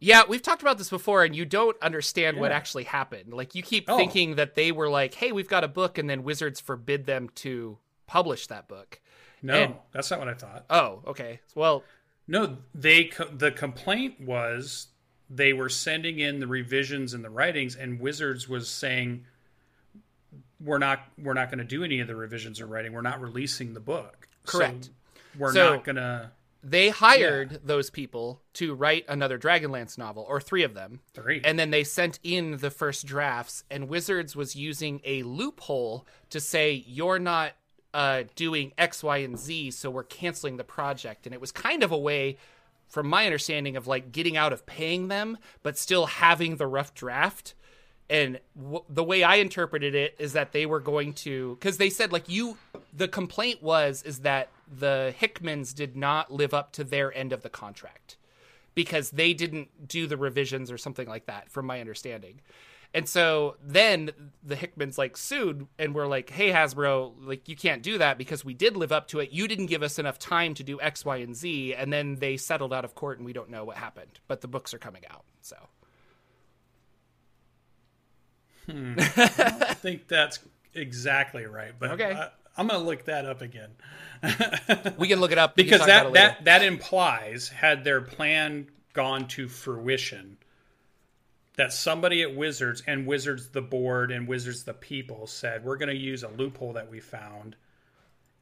[0.04, 3.34] Yeah, we've talked about this before, and you don't understand what actually happened.
[3.36, 3.98] Like, you keep Oh.
[3.98, 7.30] thinking that they were like, hey, we've got a book, and then Wizards forbid them
[7.36, 9.00] to publish that book.
[9.44, 10.66] No, And- that's not what I thought.
[10.72, 11.40] Oh, okay.
[11.56, 11.84] Well,
[12.28, 14.88] No, they the complaint was
[15.30, 19.26] they were sending in the revisions and the writings, and Wizards was saying
[20.60, 22.94] we're not we're not going to do any of the revisions or writing.
[22.94, 24.28] We're not releasing the book.
[24.46, 24.90] So Correct.
[25.38, 26.32] we're So- not going to.
[26.63, 31.00] They hired those people to write another Dragonlance novel, or three of them.
[31.13, 31.41] Three.
[31.43, 36.39] And then they sent in the first drafts, and Wizards was using a loophole to
[36.39, 37.54] say, you're not
[37.93, 41.26] uh, doing X, Y, and Z, so we're canceling the project.
[41.26, 42.38] And it was kind of a way,
[42.88, 46.93] from my understanding, of like getting out of paying them, but still having the rough
[46.93, 47.56] draft.
[48.12, 51.89] And w- the way I interpreted it is that they were going to, because they
[51.89, 52.58] said, like, you,
[52.93, 57.41] the complaint was, is that the Hickmans did not live up to their end of
[57.41, 58.17] the contract
[58.76, 62.41] because they didn't do the revisions or something like that, from my understanding.
[62.93, 64.12] And so then
[64.43, 68.43] the Hickmans like sued and were like, "Hey Hasbro, like you can't do that because
[68.43, 69.32] we did live up to it.
[69.32, 72.36] You didn't give us enough time to do X, Y, and Z." And then they
[72.36, 74.19] settled out of court, and we don't know what happened.
[74.28, 75.56] But the books are coming out, so
[78.72, 78.94] Hmm.
[79.00, 80.40] I think that's
[80.74, 81.74] exactly right.
[81.78, 82.14] But Okay.
[82.14, 83.70] I, I'm going to look that up again.
[84.98, 85.56] We can look it up.
[85.56, 90.38] Because that that that implies had their plan gone to fruition
[91.56, 95.90] that somebody at Wizards and Wizards the board and Wizards the people said we're going
[95.90, 97.56] to use a loophole that we found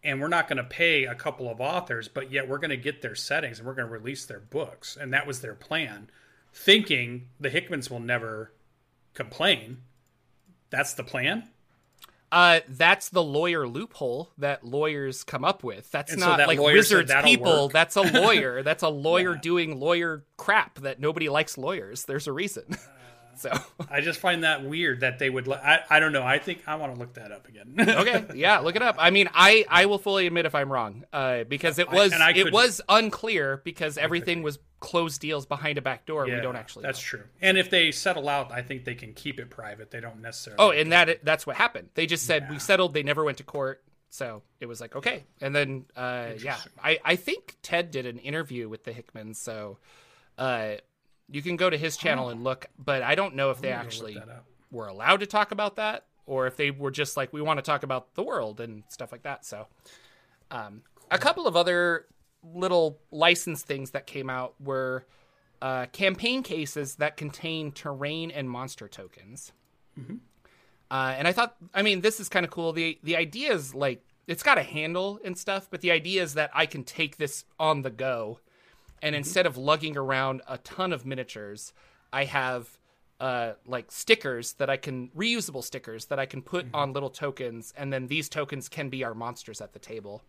[0.04, 2.78] and we're not going to pay a couple of authors but yet we're going to
[2.78, 4.98] get their settings and we're going to release their books.
[5.00, 6.10] And that was their plan
[6.54, 8.52] thinking the Hickmans will never
[9.14, 9.78] complain
[10.70, 11.44] that's the plan
[12.32, 15.90] Uh, that's the lawyer loophole that lawyers come up with.
[15.90, 17.64] That's And so not that like wizards people.
[17.64, 17.74] work?
[17.74, 18.62] That's a lawyer.
[18.70, 19.42] that's a lawyer Yeah.
[19.42, 22.06] doing lawyer crap that nobody likes lawyers.
[22.06, 22.78] There's a reason.
[23.42, 23.52] so
[23.90, 26.76] I just find that weird that they would I, I don't know I think I
[26.76, 28.96] want to look that up again okay, yeah, look it up.
[29.00, 32.22] I mean, I I will fully admit if I'm wrong, uh, because it was and
[32.22, 36.26] I it was unclear because everything was closed deals behind a back door.
[36.26, 36.84] and we don't actually.
[36.84, 37.20] That's know.
[37.20, 37.24] true.
[37.42, 39.92] And if they settle out, I think they can keep it private.
[39.92, 40.58] They don't necessarily.
[40.60, 41.90] Oh, and that that's what happened.
[41.94, 42.94] They just said we settled.
[42.94, 43.84] They never went to court.
[44.10, 48.18] So it was like okay, and then uh, yeah, I I think Ted did an
[48.18, 49.78] interview with the Hickmans, so
[50.38, 50.76] uh,
[51.32, 52.68] you can go to his channel and look.
[52.78, 54.18] But I don't know if they actually
[54.72, 57.62] were allowed to talk about that, or if they were just like we want to
[57.62, 59.46] talk about the world and stuff like that.
[59.46, 59.68] So,
[60.52, 62.06] um, a couple of other
[62.44, 65.06] little license things that came out were
[65.62, 69.52] uh, campaign cases that contain terrain and monster tokens.
[70.92, 72.74] Uh, and I thought, I mean, this is kind of cool.
[72.74, 76.36] the The idea is like it's got a handle and stuff, but the idea is
[76.36, 78.40] that I can take this on the go,
[79.02, 81.74] and instead of lugging around a ton of miniatures,
[82.12, 82.78] I have
[83.20, 87.74] uh, like stickers that I can reusable stickers that I can put on little tokens,
[87.78, 90.24] and then these tokens can be our monsters at the table.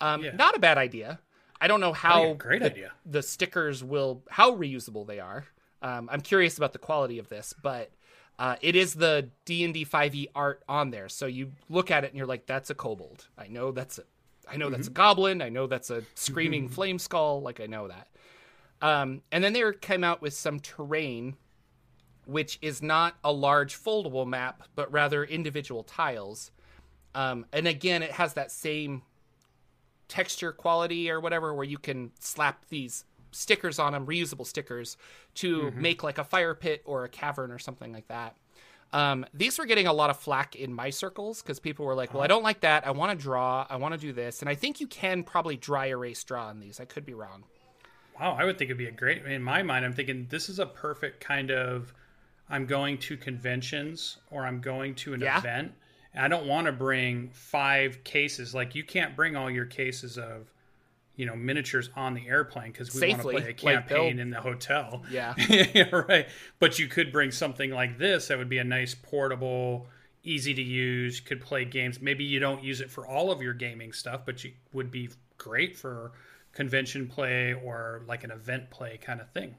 [0.00, 0.32] Um, Yeah.
[0.36, 1.20] Not a bad idea.
[1.60, 2.92] I don't know how yeah, great the, idea.
[3.06, 5.46] the stickers will how reusable they are.
[5.80, 7.90] Um, I'm curious about the quality of this, but
[8.38, 11.08] uh, it is the D and D 5e art on there.
[11.08, 14.02] So you look at it and you're like, "That's a kobold." I know that's a,
[14.48, 15.42] I know that's a goblin.
[15.42, 17.42] I know that's a screaming flame skull.
[17.42, 18.08] Like I know that.
[18.80, 21.36] Um, and then they came out with some terrain,
[22.26, 26.50] which is not a large foldable map, but rather individual tiles.
[27.14, 29.02] Um, and again, it has that same
[30.08, 34.96] texture quality or whatever where you can slap these stickers on them reusable stickers
[35.34, 38.36] to make like a fire pit or a cavern or something like that
[38.92, 42.14] um, these were getting a lot of flack in my circles because people were like
[42.14, 44.48] well i don't like that i want to draw i want to do this and
[44.48, 47.44] i think you can probably dry erase draw on these i could be wrong
[48.18, 49.26] Wow, I would think it'd be a great.
[49.26, 51.92] In my mind, I'm thinking this is a perfect kind of.
[52.48, 55.38] I'm going to conventions or I'm going to an Yeah.
[55.38, 55.72] event,
[56.14, 58.54] And I don't want to bring five cases.
[58.54, 60.50] Like you can't bring all your cases of,
[61.16, 64.30] you know, miniatures on the airplane because we want to play a campaign they'll- in
[64.30, 65.02] the hotel.
[65.10, 65.34] Yeah.
[65.48, 66.28] yeah, right.
[66.58, 69.86] But you could bring something like this that would be a nice portable,
[70.22, 71.20] easy to use.
[71.20, 72.00] Could play games.
[72.00, 75.08] Maybe you don't use it for all of your gaming stuff, but you would be
[75.38, 76.12] great for
[76.52, 79.54] convention play or like an event play kind of thing.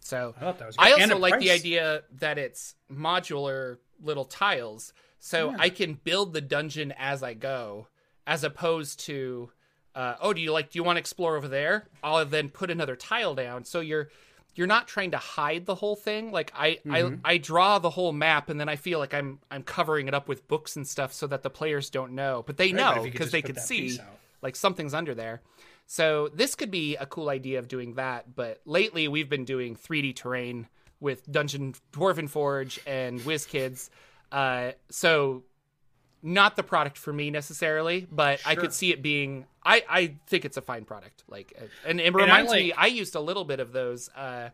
[0.00, 4.92] So I thought that was I also like the idea that it's modular little tiles,
[5.18, 7.88] so I can build the dungeon as I go,
[8.26, 9.50] as opposed to,
[9.98, 10.70] uh, oh, do you like?
[10.70, 11.88] Do you want to explore over there?
[12.04, 13.64] I'll then put another tile down.
[13.64, 14.10] So you're
[14.54, 16.30] you're not trying to hide the whole thing.
[16.30, 17.16] Like I Mm-hmm.
[17.26, 20.14] I I draw the whole map, and then I feel like I'm I'm covering it
[20.14, 22.90] up with books and stuff so that the players don't know, but they Right, know
[23.00, 23.98] if you could because they could see
[24.40, 25.42] like something's under there.
[25.86, 28.36] So this could be a cool idea of doing that.
[28.36, 30.68] But lately we've been doing 3D terrain
[31.00, 33.88] with Dungeon Dwarven Forge and WizKids.
[34.30, 35.42] Uh, so
[36.22, 39.46] not the product for me necessarily, but I could see it being.
[39.64, 41.24] I I think it's a fine product.
[41.28, 41.52] Like,
[41.86, 42.72] and it I reminds me.
[42.72, 44.50] I used a little bit of those uh,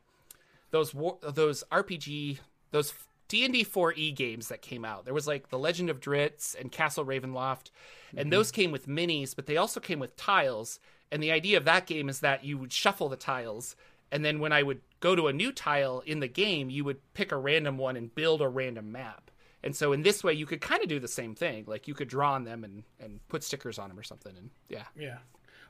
[0.71, 2.39] those war, those RPG
[2.71, 2.93] those
[3.29, 5.05] D and D four E games that came out.
[5.05, 7.71] There was like the Legend of Drizzt and Castle Ravenloft,
[8.17, 10.81] and those came with minis, but they also came with tiles.
[11.13, 13.77] And the idea of that game is that you would shuffle the tiles,
[14.11, 16.99] and then when I would go to a new tile in the game, you would
[17.15, 19.31] pick a random one and build a random map.
[19.65, 21.65] And so in this way, you could kind of do the same thing.
[21.67, 24.37] Like you could draw on them and, and put stickers on them or something.
[24.37, 25.19] And yeah, Yeah.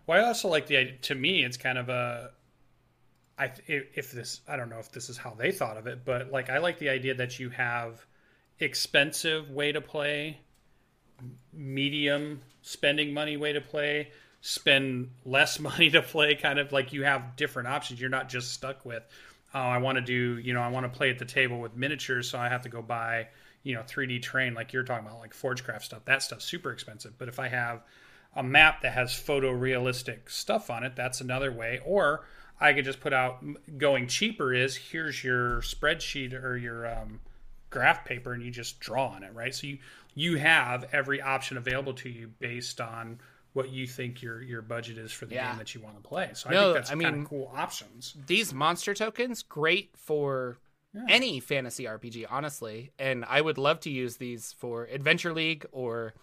[0.07, 0.97] Well, I also like the idea.
[1.03, 2.30] To me, it's kind of a.
[3.38, 6.30] I if this I don't know if this is how they thought of it, but
[6.30, 8.05] like I like the idea that you have
[8.61, 10.38] expensive way to play,
[11.53, 16.34] medium spending money way to play, spend less money to play.
[16.34, 18.01] Kind of like you have different options.
[18.01, 19.03] You're not just stuck with.
[19.55, 21.76] Oh, I want to do, you know, I want to play at the table with
[21.76, 23.28] miniatures, so I have to go buy,
[23.65, 26.05] you know, 3D terrain like you're talking about, like Forgecraft stuff.
[26.05, 27.19] That stuff's super expensive.
[27.19, 27.83] But if I have
[28.37, 29.11] a map that has
[29.59, 31.81] photorealistic stuff on it, that's another way.
[31.85, 32.25] Or
[32.61, 33.45] I could just put out
[33.79, 37.21] going cheaper is here's your spreadsheet or your um,
[37.71, 39.55] graph paper, and you just draw on it, right?
[39.55, 39.79] So you
[40.17, 43.19] you have every option available to you based on
[43.53, 45.51] what you think your your budget is for the Yeah.
[45.51, 46.31] game that you want to play.
[46.35, 48.15] So I think that's I kind mean- of cool options.
[48.27, 50.59] these monster tokens great for
[51.09, 52.92] any fantasy RPG, honestly.
[52.99, 56.14] And I would love to use these for Adventure League or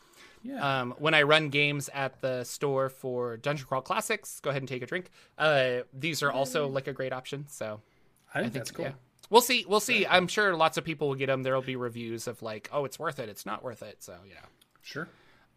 [0.43, 0.81] Yeah.
[0.81, 4.39] um, when I run games at the store for Dungeon Crawl Classics.
[4.39, 5.09] Go ahead and take a drink.
[5.37, 7.45] Uh, these are also like a great option.
[7.49, 7.81] So
[8.33, 8.85] I think, I think that's cool.
[8.85, 8.91] yeah.
[9.29, 9.65] We'll see.
[9.67, 10.05] We'll see.
[10.05, 11.43] I'm sure lots of people will get them.
[11.43, 13.29] There'll be reviews of like, oh, it's worth it.
[13.29, 14.03] It's not worth it.
[14.03, 14.41] So you know.
[14.81, 15.07] Sure.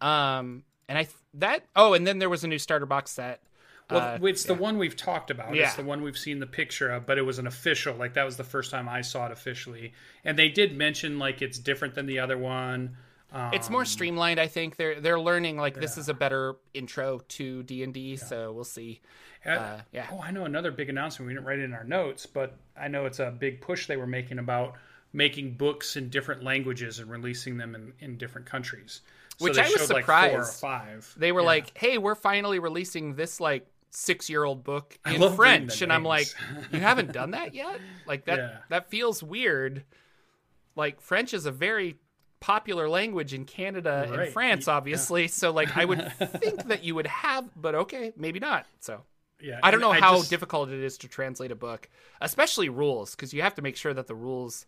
[0.00, 3.42] Um, and I th- that oh, and then there was a new starter box set.
[3.90, 5.54] Well, Uh, it's the one we've talked about.
[5.54, 5.64] Yeah.
[5.66, 7.94] It's the one we've seen the picture of, but it was an official.
[7.94, 9.92] Like that was the first time I saw it officially,
[10.24, 12.96] and they did mention like it's different than the other one.
[13.32, 14.38] Um, It's more streamlined.
[14.40, 18.16] I think they're they're learning like this is a better intro to D and D.
[18.16, 19.00] So we'll see.
[19.44, 20.06] Uh, yeah.
[20.10, 21.26] Oh, I know another big announcement.
[21.28, 23.96] We didn't write it in our notes, but I know it's a big push they
[23.98, 24.76] were making about
[25.12, 29.02] making books in different languages and releasing them in, in different countries.
[29.38, 30.08] So Which I was surprised.
[30.08, 31.14] like, four or five.
[31.16, 31.46] They were Yeah.
[31.46, 33.66] like, "Hey, we're finally releasing this like
[33.96, 36.26] six year old book in French," and I'm like,
[36.72, 37.78] "You haven't done that yet?
[38.06, 38.38] Like that?
[38.38, 38.56] Yeah.
[38.68, 39.84] That feels weird.
[40.76, 41.96] Like French is a very
[42.40, 44.18] popular language in Canada Right.
[44.20, 44.74] and France, Yeah.
[44.74, 45.28] obviously.
[45.28, 48.66] So like, I would think that you would have, but okay, maybe not.
[48.80, 49.02] So
[49.40, 51.88] yeah, I don't know and how just- difficult it is to translate a book,
[52.20, 54.66] especially rules, because you have to make sure that the rules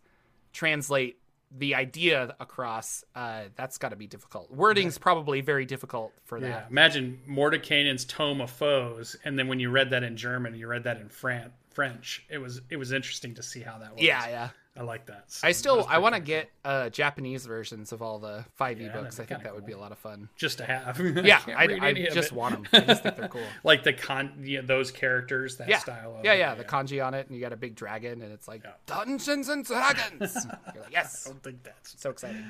[0.53, 1.19] translate
[1.51, 3.03] the idea across.
[3.15, 4.51] Uh, that's got to be difficult.
[4.51, 6.67] Wording's probably very difficult for Yeah, that.
[6.69, 10.83] imagine Mordenkainen's Tome of Foes, and then when you read that in German, you read
[10.83, 12.25] that in Fran- French.
[12.29, 14.01] It was it was interesting to see how that was.
[14.03, 14.49] Yeah, yeah.
[14.77, 15.23] I like that.
[15.27, 18.85] So I still I want to get uh, Japanese versions of all the five e
[18.85, 19.19] Yeah, books.
[19.19, 20.29] I think that would be a lot of fun.
[20.35, 20.99] just to have.
[21.25, 22.67] Yeah, can't I, I just want them.
[22.73, 23.41] I just think they're cool.
[23.63, 26.17] like the con yeah, those characters that Yeah, style.
[26.17, 26.53] Of, yeah, yeah.
[26.55, 28.71] The kanji on it, and you got a big dragon, and it's like Yeah.
[28.85, 30.45] Dungeons and Dragons.
[30.73, 31.99] You're like, yes, I don't think that's.
[31.99, 32.45] so exciting.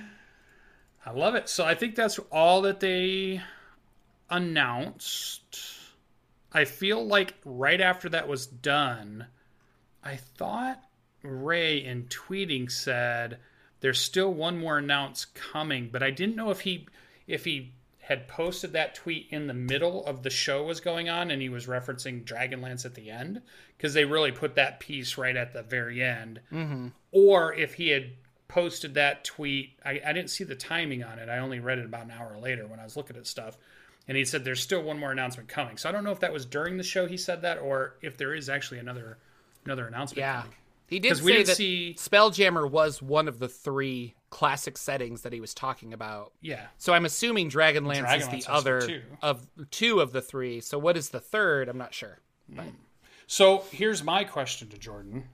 [1.06, 1.48] I love it.
[1.48, 3.42] So I think that's all that they
[4.30, 5.62] announced.
[6.52, 9.28] I feel like right after that was done,
[10.04, 10.82] I thought
[11.28, 13.38] Ray in tweeting said
[13.82, 16.88] there's still one more announce coming, but I didn't know if he
[17.28, 21.30] if he had posted that tweet in the middle of the show was going on
[21.30, 23.42] and he was referencing Dragonlance at the end
[23.76, 26.88] because they really put that piece right at the very end, mm-hmm.
[27.12, 28.12] or if he had
[28.48, 29.72] posted that tweet.
[29.84, 31.28] I, I didn't see the timing on it.
[31.28, 33.58] I only read it about an hour later when I was looking at stuff.
[34.08, 35.76] And he said there's still one more announcement coming.
[35.76, 38.18] So I don't know if that was during the show he said that or if
[38.18, 39.18] there is actually another
[39.66, 40.56] another announcement Yeah, coming.
[40.88, 45.40] He did say that see- Spelljammer was one of the three classic settings that he
[45.40, 46.34] was talking about.
[46.42, 46.66] Yeah.
[46.78, 49.02] So I'm assuming Dragonlance, Dragonlance is the the other two.
[49.22, 50.60] of two of the three.
[50.62, 51.70] So what is the third?
[51.70, 52.20] I'm not sure.
[53.28, 55.26] So here's my question to Jordan.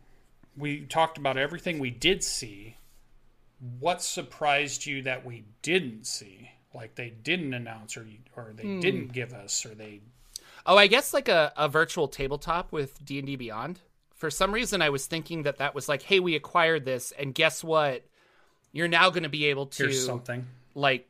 [0.57, 2.77] We talked about everything we did see.
[3.79, 6.51] What surprised you that we didn't see?
[6.73, 8.79] Like they didn't announce, or or they Hmm.
[8.79, 10.01] didn't give us, or they
[10.65, 13.79] Oh, I guess like a, a virtual tabletop with D and D Beyond.
[14.23, 17.35] For some reason, I was thinking that that was like, hey, we acquired this, and
[17.35, 18.05] guess what?
[18.71, 20.47] You're now going to be able to here's something.
[20.75, 21.09] like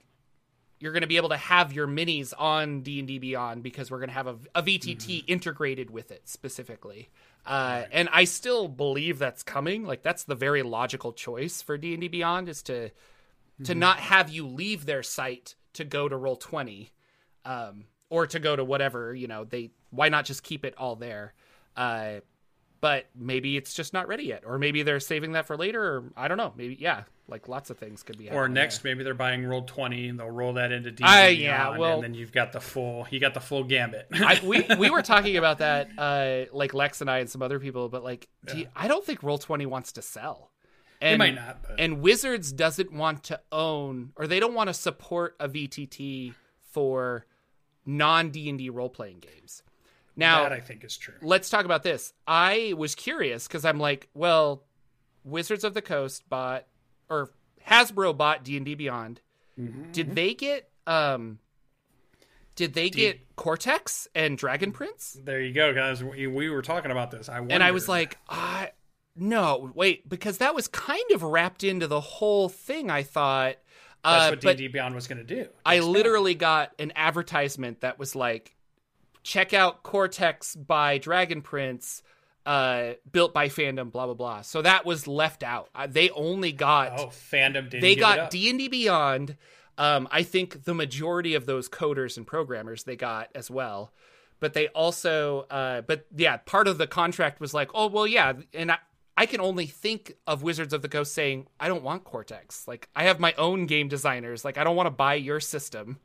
[0.80, 4.10] you're going to be able to have your minis on d&d beyond because we're going
[4.10, 5.32] to have a, a vtt Mm-hmm.
[5.32, 7.10] integrated with it specifically
[7.46, 12.08] uh, and i still believe that's coming like that's the very logical choice for d&d
[12.08, 13.64] beyond is to Mm-hmm.
[13.66, 16.90] to not have you leave their site to go to roll 20
[17.46, 20.96] um, or to go to whatever you know they why not just keep it all
[20.96, 21.34] there
[21.78, 22.16] uh,
[22.84, 26.04] but maybe it's just not ready yet or maybe they're saving that for later or
[26.18, 28.48] i don't know maybe yeah like lots of things could be Or there.
[28.50, 31.06] next, maybe they're buying Roll Twenty, and they'll roll that into D.
[31.06, 34.08] Uh, yeah, well- and then you've got the full, you got the full gambit.
[34.12, 37.60] I, we we were talking about that, uh, like Lex and I and some other
[37.62, 40.52] people, but like, do you- I don't think Roll Twenty wants to sell.
[41.02, 44.74] And, might not, but- And Wizards doesn't want to own, or they don't want to
[44.74, 46.34] support a VTT
[46.74, 47.26] for
[47.86, 49.64] non D and D role playing games.
[50.16, 51.16] Now, that I think is true.
[51.22, 52.14] let's talk about this.
[52.28, 54.64] I was curious because I'm like, well,
[55.24, 56.66] Wizards of the Coast bought
[57.10, 57.32] or
[57.68, 59.22] Hasbro bought D and D Beyond.
[59.60, 59.92] Mm-hmm.
[59.92, 61.40] Did they get um?
[62.56, 65.18] Did they get Cortex and Dragon Prince?
[65.24, 66.04] There you go, guys.
[66.04, 67.28] We, we were talking about this.
[67.28, 68.70] I And I was like, I
[69.16, 72.90] no, wait, because that was kind of wrapped into the whole thing.
[72.90, 73.56] I thought,
[74.04, 75.48] that's uh, what D&D Beyond was going to do.
[75.66, 78.56] I literally got an advertisement that was like,
[79.24, 82.04] check out Cortex by Dragon Prince,
[82.46, 84.42] uh, built by fandom, blah blah blah.
[84.42, 85.70] So that was left out.
[85.74, 88.30] Uh, they only got Oh, fandom they got.
[88.30, 89.38] D and D Beyond.
[89.78, 93.92] Um, I think the majority of those coders and programmers they got as well,
[94.40, 98.34] but they also, uh, but yeah, part of the contract was like, oh well, yeah,
[98.54, 98.78] and I,
[99.18, 102.68] I can only think of Wizards of the Coast saying, I don't want Cortex.
[102.68, 104.46] Like I have my own game designers.
[104.46, 105.98] Like I don't want to buy your system.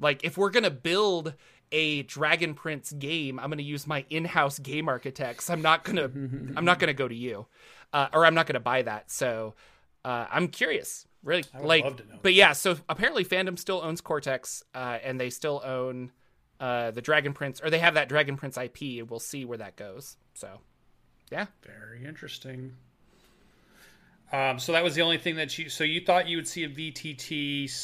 [0.00, 1.34] Like if we're gonna build
[1.72, 5.50] a Dragon Prince game, I'm gonna use my in-house game architects.
[5.50, 6.04] I'm not gonna,
[6.56, 7.46] I'm not gonna go to you,
[7.92, 9.10] uh, or I'm not gonna buy that.
[9.10, 9.54] So
[10.04, 12.18] uh, I'm curious, really, like, love to know.
[12.22, 12.52] but yeah.
[12.52, 16.12] So apparently, fandom still owns Cortex, uh, and they still own
[16.60, 19.58] uh, the Dragon Prince, or they have that Dragon Prince IP, and we'll see where
[19.58, 20.16] that goes.
[20.34, 20.60] So,
[21.30, 22.74] yeah, Very interesting.
[24.32, 25.68] Um, so that was the only thing that you.
[25.68, 27.30] So you thought you would see a VTT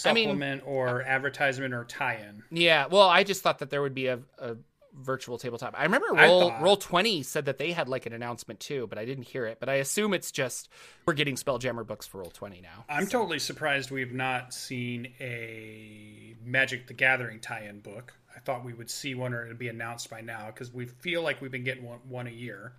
[0.07, 2.43] I mean- supplement or advertisement or tie-in.
[2.51, 2.87] yeah.
[2.87, 4.57] Well, I just thought that there would be a, a
[4.95, 5.75] virtual tabletop.
[5.79, 8.99] I remember Roll thought- Roll Twenty said that they had like an announcement too, but
[8.99, 9.59] I didn't hear it.
[9.61, 10.69] But I assume it's just
[11.07, 12.85] we're getting Spelljammer books for Roll Twenty now.
[12.89, 18.15] I'm totally surprised we've not seen a Magic the Gathering tie-in book.
[18.35, 21.23] I thought we would see one or it'd be announced by now because we feel
[21.23, 22.73] like we've been getting one, one a year.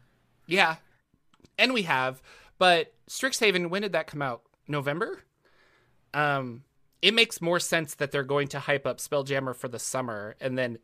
[0.47, 0.77] Yeah,
[1.57, 2.21] and we have.
[2.59, 4.43] But Strixhaven, when did that come out?
[4.67, 5.23] November.
[6.13, 6.63] Um,
[7.01, 10.57] it makes more sense that they're going to hype up Spelljammer for the summer, and
[10.57, 10.77] then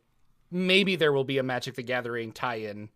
[0.50, 2.88] maybe there will be a Magic the Gathering tie-in.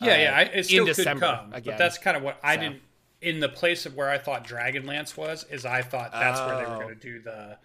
[0.00, 1.72] Yeah, uh, yeah, I, it still in could December come, again.
[1.72, 2.60] but that's kind of what I So.
[2.60, 2.82] didn't.
[3.22, 6.64] In the place of where I thought Dragonlance was, is I thought that's where they
[6.70, 6.80] were Oh.
[6.80, 7.56] going to do the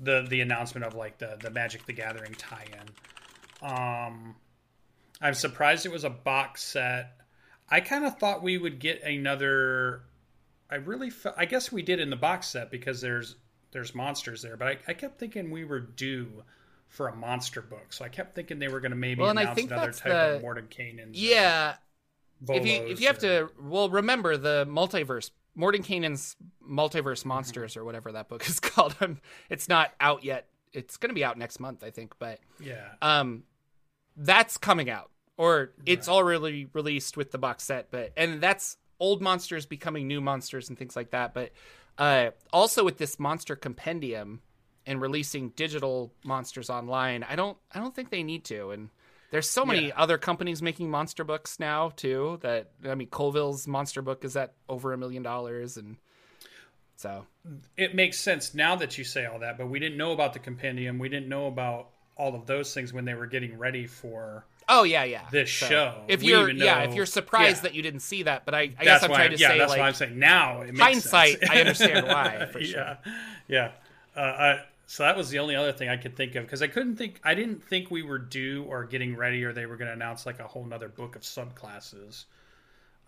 [0.00, 2.88] the the announcement of like the the Magic the Gathering tie-in.
[3.70, 4.34] Um,
[5.20, 7.12] I'm surprised it was a box set.
[7.70, 10.02] I kind of thought we would get another.
[10.70, 13.36] I really, fe- I guess we did in the box set because there's
[13.70, 16.42] there's monsters there, but I, I kept thinking we were due
[16.88, 19.60] for a monster book, so I kept thinking they were going to maybe Well, announce
[19.62, 20.62] another type the- of or
[21.12, 21.74] Yeah,
[22.48, 27.84] if you if you have or- to, well, remember the multiverse, Mordenkainen's multiverse monsters or
[27.84, 28.94] whatever that book is called.
[29.00, 29.18] Um,
[29.50, 30.46] it's not out yet.
[30.72, 33.44] It's going to be out next month, I think, but yeah, um
[34.16, 39.22] that's coming out or it's already released with the box set but and that's old
[39.22, 41.50] monsters becoming new monsters and things like that but
[41.98, 44.40] uh also with this monster compendium
[44.86, 48.90] and releasing digital monsters online i don't i don't think they need to and
[49.30, 49.92] there's so many Yeah.
[49.96, 54.54] other companies making monster books now too that i mean colville's monster book is at
[54.68, 55.96] over a million dollars and
[56.96, 57.26] so
[57.76, 60.40] it makes sense now that you say all that, but we didn't know about the
[60.40, 60.98] compendium.
[60.98, 64.44] We didn't know about all of those things when they were getting ready for.
[64.68, 66.02] Oh yeah yeah This So, show.
[66.08, 67.62] if We you're yeah know- if you're surprised yeah.
[67.62, 69.70] that you didn't see that but i, I guess i'm trying to yeah, say that's
[69.70, 70.60] like why I'm saying now.
[70.62, 71.50] It makes hindsight, sense.
[71.50, 72.80] I understand why, for sure.
[72.80, 72.96] Yeah,
[73.48, 73.70] yeah.
[74.16, 76.66] Uh, I, so that was the only other thing I could think of because I
[76.66, 77.20] couldn't think.
[77.22, 80.24] I didn't think we were due or getting ready, or they were going to announce
[80.26, 82.24] like a whole nother book of subclasses.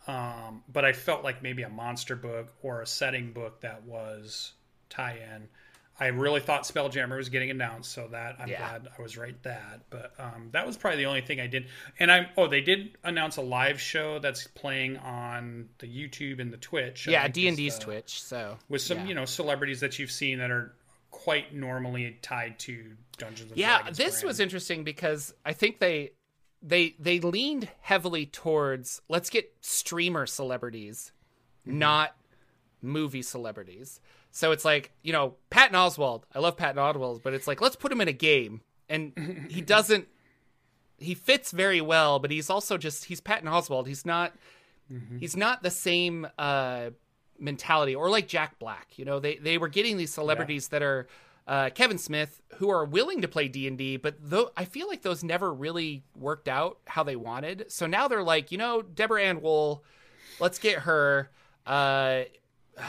[0.07, 4.53] Um, but I felt like maybe a monster book or a setting book that was
[4.89, 5.49] tie-in.
[6.01, 8.59] I really thought Spelljammer was getting announced, so that I'm Yeah.
[8.59, 9.83] glad I was right that.
[9.91, 11.67] But um, that was probably the only thing I did.
[11.99, 16.51] And I'm oh they did announce a live show that's playing on the YouTube and
[16.53, 17.07] the Twitch.
[17.07, 18.23] Yeah, D and D's Twitch.
[18.23, 19.07] So with some yeah.
[19.07, 20.75] you know celebrities that you've seen that are
[21.11, 23.97] quite normally tied to Dungeons and yeah Dragons.
[23.99, 24.27] this brand.
[24.29, 26.13] was interesting because i think they
[26.63, 31.13] they they leaned heavily towards let's get streamer celebrities
[31.67, 31.79] Mm-hmm.
[31.81, 32.17] not
[32.81, 37.47] movie celebrities so it's like you know patton oswalt i love patton oswalt but it's
[37.47, 40.07] like let's put him in a game and he doesn't
[40.99, 44.33] he fits very well but he's also just he's patton oswalt he's not
[44.93, 45.18] Mm-hmm.
[45.18, 46.91] he's not the same uh
[47.39, 51.07] mentality or like jack black you know they they were getting these celebrities that are
[51.47, 54.87] uh, Kevin Smith, who are willing to play D and D, but though I feel
[54.87, 57.64] like those never really worked out how they wanted.
[57.72, 59.83] So now they're like, you know, Deborah Ann Woll,
[60.39, 61.28] let's get her.
[61.66, 62.22] Uh,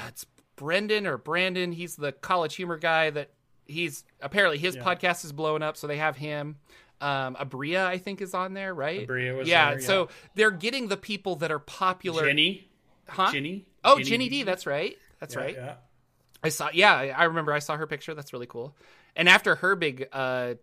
[0.07, 0.27] it's
[0.61, 1.71] Brendan or Brandon.
[1.71, 3.31] He's the college humor guy that
[3.65, 6.57] he's apparently his podcast is blowing up, so they have him.
[7.01, 9.07] Um, Aabria, I think, is on there, right?
[9.07, 9.71] Aabria was yeah.
[9.71, 9.87] there, yeah.
[9.87, 12.27] So they're getting the people that are popular.
[12.27, 12.69] Jenny,
[13.07, 13.31] huh?
[13.31, 13.65] Ginny.
[13.83, 14.43] Oh, Ginny Ginny Di.
[14.43, 14.95] That's right.
[15.19, 15.55] That's Yeah, right.
[15.55, 15.73] Yeah.
[16.43, 16.69] I saw.
[16.71, 17.53] Yeah, I I remember.
[17.53, 18.13] I saw her picture.
[18.13, 18.75] That's really cool.
[19.15, 20.55] And after her big, uh,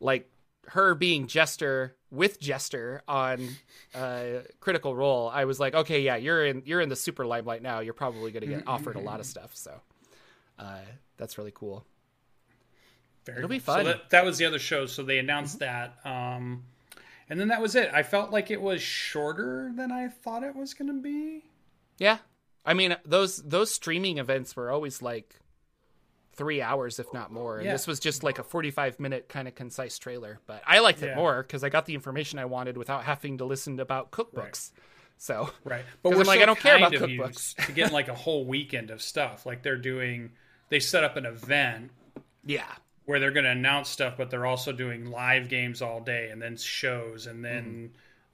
[0.00, 0.30] like
[0.68, 3.48] her being Jester with Jester on
[3.94, 7.62] uh, Critical Role, I was like, okay, yeah, you're in you're in the super limelight
[7.62, 7.80] now.
[7.80, 9.50] You're probably going to get offered a lot of stuff.
[9.54, 9.80] So
[10.58, 10.78] uh,
[11.16, 11.84] that's really cool.
[13.24, 13.80] Very It'll be fun.
[13.80, 14.86] So that, that was the other show.
[14.86, 16.64] So they announced that, um,
[17.30, 17.90] and then that was it.
[17.94, 21.44] I felt like it was shorter than I thought it was going to be.
[21.98, 22.18] Yeah,
[22.66, 25.36] I mean those those streaming events were always like
[26.34, 27.58] three hours, if not more.
[27.58, 27.72] And Yeah.
[27.72, 30.40] this was just like a forty-five minute kind of concise trailer.
[30.46, 31.16] But I liked it Yeah.
[31.16, 34.72] more because I got the information I wanted without having to listen about cookbooks.
[35.18, 37.54] So Right, but we're like, I don't care about cookbooks.
[37.66, 39.46] to getting like a whole weekend of stuff.
[39.46, 40.32] Like they're doing,
[40.68, 41.92] they set up an event
[42.44, 42.66] yeah,
[43.04, 46.42] where they're going to announce stuff, but they're also doing live games all day, and
[46.42, 47.64] then shows, and then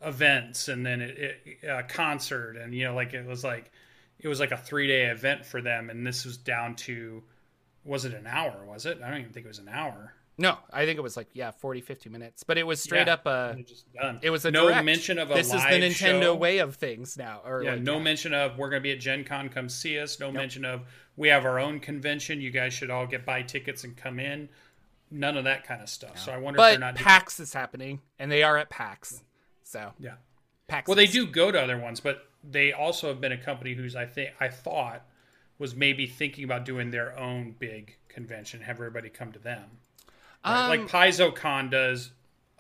[0.01, 0.09] Mm-hmm.
[0.09, 3.71] events, and then it, it, a concert, and you know, like it was like
[4.21, 7.23] it was like a three day event for them, and this was down to
[7.89, 8.65] was it an hour?
[8.67, 9.01] Was it?
[9.03, 10.15] I don't even think it was an hour.
[10.41, 13.15] no, I think it was like yeah 40, 50 minutes, but it was straight Yeah.
[13.15, 13.63] up uh, a.
[13.63, 14.21] Just done.
[14.23, 14.85] It was a no direct.
[14.85, 16.35] mention of a this is the Nintendo show.
[16.37, 19.01] way of things now, or Yeah, like, no mention of we're going to be at
[19.01, 20.21] Gen Con, come see us.
[20.21, 20.83] No mention of
[21.17, 22.41] we have our own convention.
[22.41, 24.49] You guys should all get buy tickets and come in.
[25.11, 26.19] None of that kind of stuff.
[26.19, 26.95] So I wonder if But they're not.
[26.97, 29.23] doing- PAX is happening, and they are at PAX.
[29.65, 30.17] So yeah.
[30.69, 30.87] PAX.
[30.87, 33.97] Well, they do go to other ones, but they also have been a company who's
[33.97, 35.03] I think I thought
[35.59, 39.65] was maybe thinking about doing their own big convention, have everybody come to them.
[40.45, 40.65] Right?
[40.65, 42.13] Um, like PaizoCon does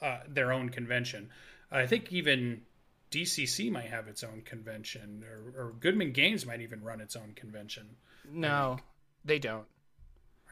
[0.02, 1.30] uh, their own convention.
[1.70, 2.62] I think even
[3.10, 7.32] DCC might have its own convention, or, or Goodman Games might even run its own
[7.34, 7.96] convention.
[8.30, 8.78] No,
[9.24, 9.66] they don't.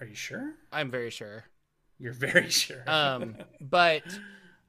[0.01, 0.55] Are you sure?
[0.72, 1.44] I'm very sure.
[1.99, 2.82] You're very sure.
[2.86, 4.03] Um, but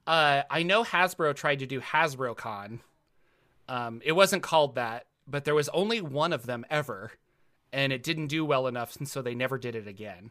[0.06, 2.80] uh, I know Hasbro tried to do Hasbro Con.
[3.68, 7.12] Um, it wasn't called that, but there was only one of them ever,
[7.72, 10.30] and it didn't do well enough, and so they never did it again.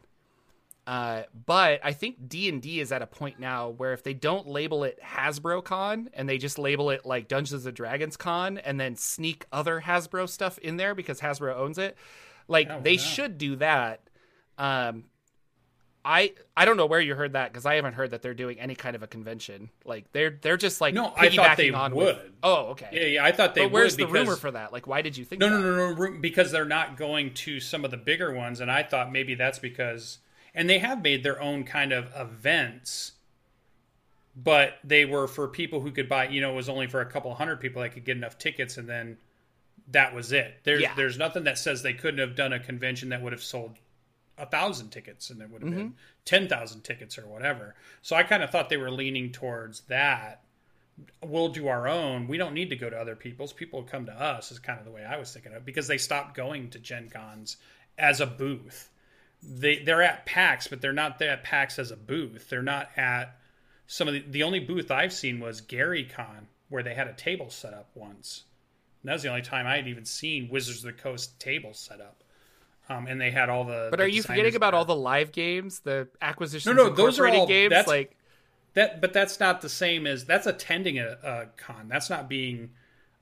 [0.85, 4.13] Uh, but I think D and D is at a point now where if they
[4.13, 8.57] don't label it Hasbro Con and they just label it like Dungeons and Dragons Con
[8.59, 11.97] and then sneak other Hasbro stuff in there because Hasbro owns it,
[12.47, 13.01] like Oh, they wow.
[13.03, 13.99] should do that.
[14.57, 15.03] Um,
[16.09, 18.61] I I don't know where you heard that because I haven't heard that they're doing
[18.61, 19.69] any kind of a convention.
[19.83, 22.33] Like they're they're just like No, I thought they on with- would.
[22.43, 22.87] oh, okay.
[22.93, 24.71] yeah, yeah, I thought they but where's would the because rumor for that?
[24.71, 25.41] Like, why did you think?
[25.41, 25.59] No, that?
[25.59, 28.83] no, no, no, because they're not going to some of the bigger ones, and I
[28.83, 30.19] thought maybe that's because,
[30.55, 33.11] and they have made their own kind of events,
[34.35, 36.29] but they were for people who could buy.
[36.29, 38.77] You know, it was only for a couple hundred people that could get enough tickets,
[38.77, 39.17] and then
[39.89, 40.59] that was it.
[40.63, 40.93] There, Yeah.
[40.95, 43.77] there's nothing that says they couldn't have done a convention that would have sold
[44.37, 45.79] a thousand tickets, and it would have mm-hmm.
[45.79, 47.75] been ten thousand tickets or whatever.
[48.01, 50.43] So I kind of thought they were leaning towards that
[51.23, 52.27] we'll do our own.
[52.27, 53.53] We don't need to go to other people's.
[53.53, 55.87] People come to us is kind of the way I was thinking of it, because
[55.87, 57.57] they stopped going to Gen Cons
[57.97, 58.89] as a booth.
[59.43, 62.49] They they're at PAX, but they're not there at PAX as a booth.
[62.49, 63.37] They're not at
[63.85, 67.13] some of the the only booth I've seen was Gary Con, where they had a
[67.13, 68.43] table set up once.
[69.01, 71.73] And that was the only time I had even seen Wizards of the Coast table
[71.73, 72.23] set up.
[72.89, 73.87] Um, and they had all the.
[73.91, 74.77] But the are you forgetting about there.
[74.79, 76.73] all the live games, the acquisitions?
[76.75, 77.71] No, no, those are all- games.
[77.71, 78.15] that's- Like,
[78.75, 81.87] That, but that's not the same as that's attending a, a con.
[81.89, 82.69] That's not being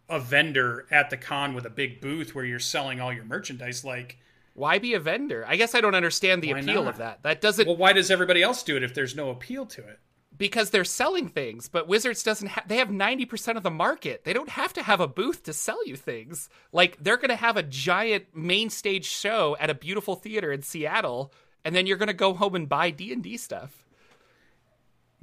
[0.10, 3.84] a vendor at the con with a big booth where you're selling all your merchandise.
[3.86, 4.18] Like,
[4.54, 5.44] why be a vendor?
[5.48, 6.94] I guess I don't understand the appeal not?
[6.94, 7.24] of that.
[7.24, 7.68] That doesn't.
[7.68, 10.00] well, why does everybody else do it if there's no appeal to it?
[10.38, 14.24] Because they're selling things, but Wizards doesn't have they have 90% of the market.
[14.24, 16.50] They don't have to have a booth to sell you things.
[16.72, 20.62] Like they're going to have a giant main stage show at a beautiful theater in
[20.62, 21.32] Seattle
[21.64, 23.85] and then you're going to go home and buy D&D stuff.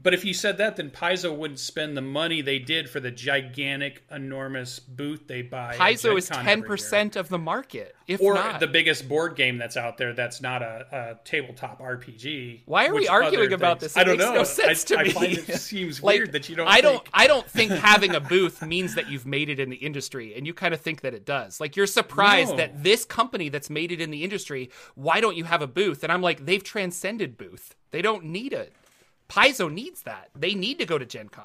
[0.03, 3.11] But if you said that, then Paizo wouldn't spend the money they did for the
[3.12, 5.76] gigantic, enormous booth they buy.
[5.76, 8.59] Paizo is ten percent of the market, if or not.
[8.61, 10.86] the biggest board game that's out there that's not a,
[11.20, 12.62] a tabletop RPG.
[12.66, 13.96] Why are we arguing about things- this?
[13.96, 14.34] It I don't makes know.
[14.34, 15.11] no sense I, to I me.
[15.11, 16.66] find it seems like, weird that you don't.
[16.68, 16.94] I don't.
[17.05, 20.34] think- I don't think having a booth means that you've made it in the industry,
[20.34, 21.61] and you kind of think that it does.
[21.61, 22.57] Like you're surprised No.
[22.57, 24.70] that this company that's made it in the industry.
[24.94, 26.03] Why don't you have a booth?
[26.03, 27.74] And I'm like, they've transcended booth.
[27.92, 28.72] They don't need it.
[29.29, 30.31] Paizo needs that.
[30.35, 31.45] They need to go to Gen Con.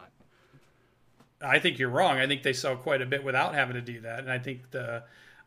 [1.42, 2.18] I think you're wrong.
[2.18, 4.72] I think they sell quite a bit without having to do that, and I think
[4.72, 5.04] the.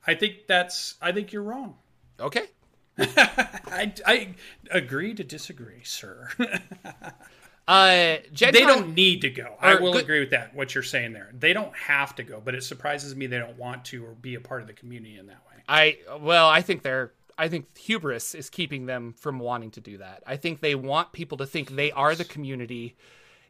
[0.06, 0.94] I think that's.
[1.02, 1.76] I think you're wrong.
[2.18, 2.46] Okay.
[2.98, 4.34] I, I
[4.70, 6.28] agree to disagree, sir.
[7.68, 9.54] Uh, Gen they Con, don't need to go.
[9.60, 10.52] I will good- agree with that.
[10.56, 13.56] What you're saying there, they don't have to go, but it surprises me they don't
[13.56, 15.62] want to or be a part of the community in that way.
[15.68, 19.98] I well, I think they're I think hubris is keeping them from wanting to do
[19.98, 20.22] that.
[20.26, 22.96] I think they want people to think they are the community.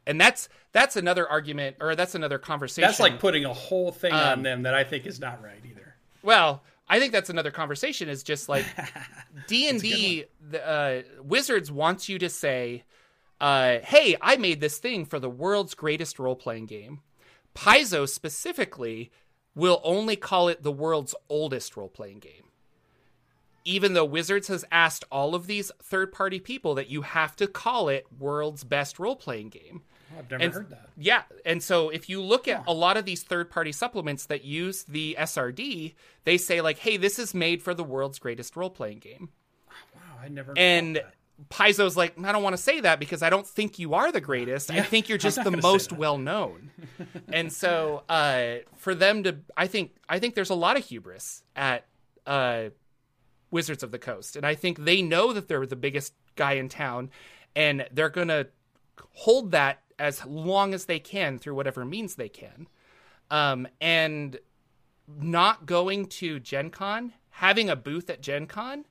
[0.07, 2.87] And that's that's another argument or that's another conversation.
[2.89, 5.61] That's like putting a whole thing Um, on them that I think is not right
[5.69, 5.97] either.
[6.23, 8.65] well, I think that's another conversation is just like
[9.49, 12.85] D&D the uh, Wizards wants you to say
[13.41, 17.01] uh, hey, I made this thing for the world's greatest role-playing game.
[17.55, 19.11] Paizo specifically
[19.55, 22.50] will only call it the world's oldest role-playing game.
[23.65, 27.47] Even though Wizards has asked all of these third party people that you have to
[27.47, 29.83] call it world's best role playing game.
[30.19, 30.89] I've never And- heard that.
[30.97, 31.23] Yeah.
[31.47, 34.83] And so if you look at a lot of these third party supplements that use
[34.85, 35.95] the SRD,
[36.25, 39.29] they say, like, hey, this is made for the world's greatest role playing game.
[39.95, 40.53] Wow, I never.
[40.57, 41.03] And.
[41.49, 44.21] Paizo's like, I don't want to say that because I don't think you are the
[44.21, 44.71] greatest.
[44.71, 46.71] I think you're just the most well known.
[47.33, 51.43] and so uh, for them to, I think, I think there's a lot of hubris
[51.57, 51.87] at
[52.27, 52.65] uh,
[53.51, 56.69] Wizards of the Coast, and I think they know that they're the biggest guy in
[56.69, 57.11] town,
[57.55, 58.47] and they're gonna
[59.13, 62.67] hold that as long as they can through whatever means they can.
[63.31, 64.39] Um, and
[65.07, 68.85] not going to Gen Con, having a booth at Gen Con,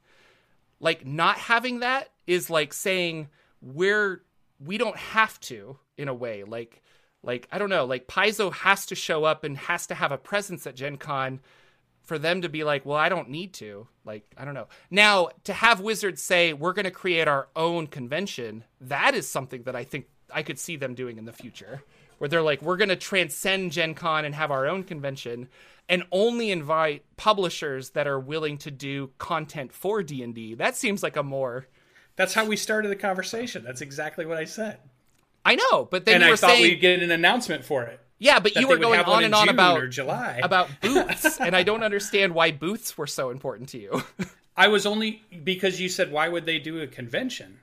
[0.80, 3.28] like not having that is like saying
[3.62, 4.24] we're
[4.60, 6.82] we don't have to in a way like
[7.24, 10.18] like i don't know like paizo has to show up and has to have a
[10.18, 11.40] presence at gen con
[12.10, 15.30] for them to be like well i don't need to like i don't know now
[15.44, 19.76] to have wizards say we're going to create our own convention that is something that
[19.76, 21.84] i think i could see them doing in the future
[22.18, 25.48] where they're like we're going to transcend gen con and have our own convention
[25.88, 31.16] and only invite publishers that are willing to do content for d&d that seems like
[31.16, 31.68] a more
[32.16, 33.64] That's how we started the conversation.
[33.64, 34.80] That's exactly what I said.
[35.46, 38.02] I know, but then and I thought saying, we'd get an announcement for it.
[38.20, 40.40] Yeah, but you were going on and on June about July.
[40.44, 44.04] about booths, and I don't understand why booths were so important to you.
[44.58, 47.60] I was only because you said why would they do a convention,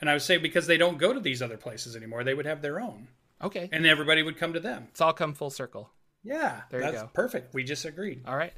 [0.00, 2.24] and I would say because they don't go to these other places anymore.
[2.24, 3.08] They would have their own,
[3.42, 4.88] okay, and everybody would come to them.
[4.90, 5.90] it's all come full circle.
[6.24, 7.10] Yeah, There you go.
[7.12, 7.52] perfect.
[7.52, 8.22] We just agreed.
[8.26, 8.52] All right,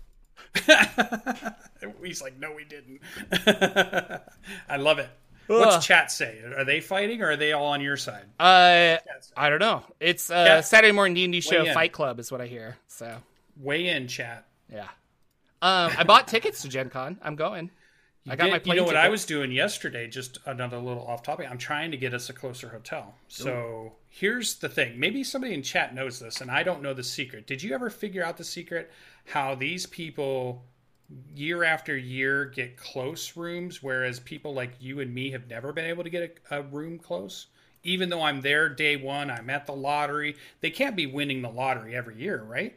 [2.05, 3.01] He's like, no, we didn't.
[4.69, 5.09] I love it.
[5.47, 5.83] What's Ugh.
[5.83, 6.41] chat say?
[6.57, 8.25] Are they fighting or are they all on your side?
[8.41, 8.97] uh,
[9.37, 9.83] I don't know.
[10.01, 10.63] It's uh.
[10.63, 12.77] Saturday morning D and D show Fight Club is what I hear.
[12.89, 13.17] So
[13.61, 14.47] Weigh in, chat.
[14.73, 14.89] yeah,
[15.63, 17.19] um, I bought tickets to Gen Con.
[17.23, 17.71] I'm going.
[18.27, 19.05] I got Did- my you plane know what ticket.
[19.05, 20.09] I was doing yesterday?
[20.09, 21.47] Just another little off topic.
[21.51, 23.15] I'm trying to get us a closer hotel.
[23.29, 24.99] So here's the thing.
[24.99, 27.47] Maybe somebody in chat knows this, and I don't know the secret.
[27.47, 28.91] Did you ever figure out the secret?
[29.27, 30.65] How these people,
[31.35, 35.85] year after year, get close rooms, whereas people like you and me have never been
[35.85, 37.47] able to get a, a room close.
[37.83, 40.37] Even though I'm there day one, I'm at the lottery.
[40.61, 42.75] They can't be winning the lottery every year, right?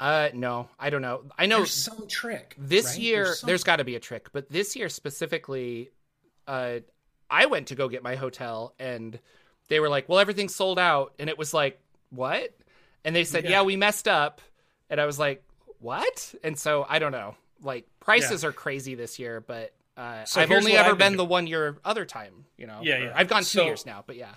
[0.00, 1.22] Uh, no, I don't know.
[1.36, 2.54] I know There's some trick.
[2.58, 2.98] this right?
[2.98, 5.90] year There's there's got to be a trick but this year specifically
[6.46, 6.78] uh
[7.28, 9.18] i went to go get my hotel and
[9.68, 11.80] they were like well everything's sold out and it was like
[12.10, 12.56] what
[13.04, 13.62] and they said yeah, Yeah.
[13.62, 14.40] we messed up
[14.88, 15.42] and i was like
[15.80, 20.40] what and so i don't know like prices are crazy this year but uh, So
[20.40, 22.78] I've only ever I've been been the one year other time, you know.
[22.84, 23.12] Yeah, yeah.
[23.16, 24.32] I've gone two So- years now, but yeah.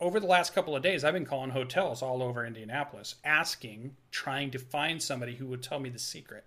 [0.00, 4.50] over the last couple of days, I've been calling hotels all over Indianapolis, asking, trying
[4.52, 6.44] to find somebody who would tell me the secret.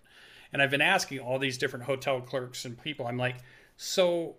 [0.52, 3.06] And I've been asking all these different hotel clerks and people.
[3.06, 3.36] I'm like,
[3.78, 4.38] so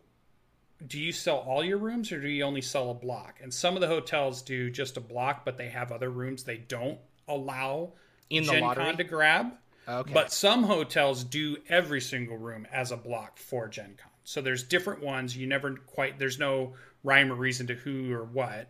[0.84, 3.38] do you sell all your rooms or do you only sell a block?
[3.40, 6.56] And some of the hotels do just a block, but they have other rooms they
[6.56, 7.92] don't allow
[8.28, 8.84] In the Gen lottery?
[8.86, 9.52] Con to grab.
[9.88, 10.12] Okay.
[10.12, 14.10] But some hotels do every single room as a block for Gen Con.
[14.24, 15.36] So there's different ones.
[15.36, 18.68] You never quite, there's no rhyme or reason to who or what.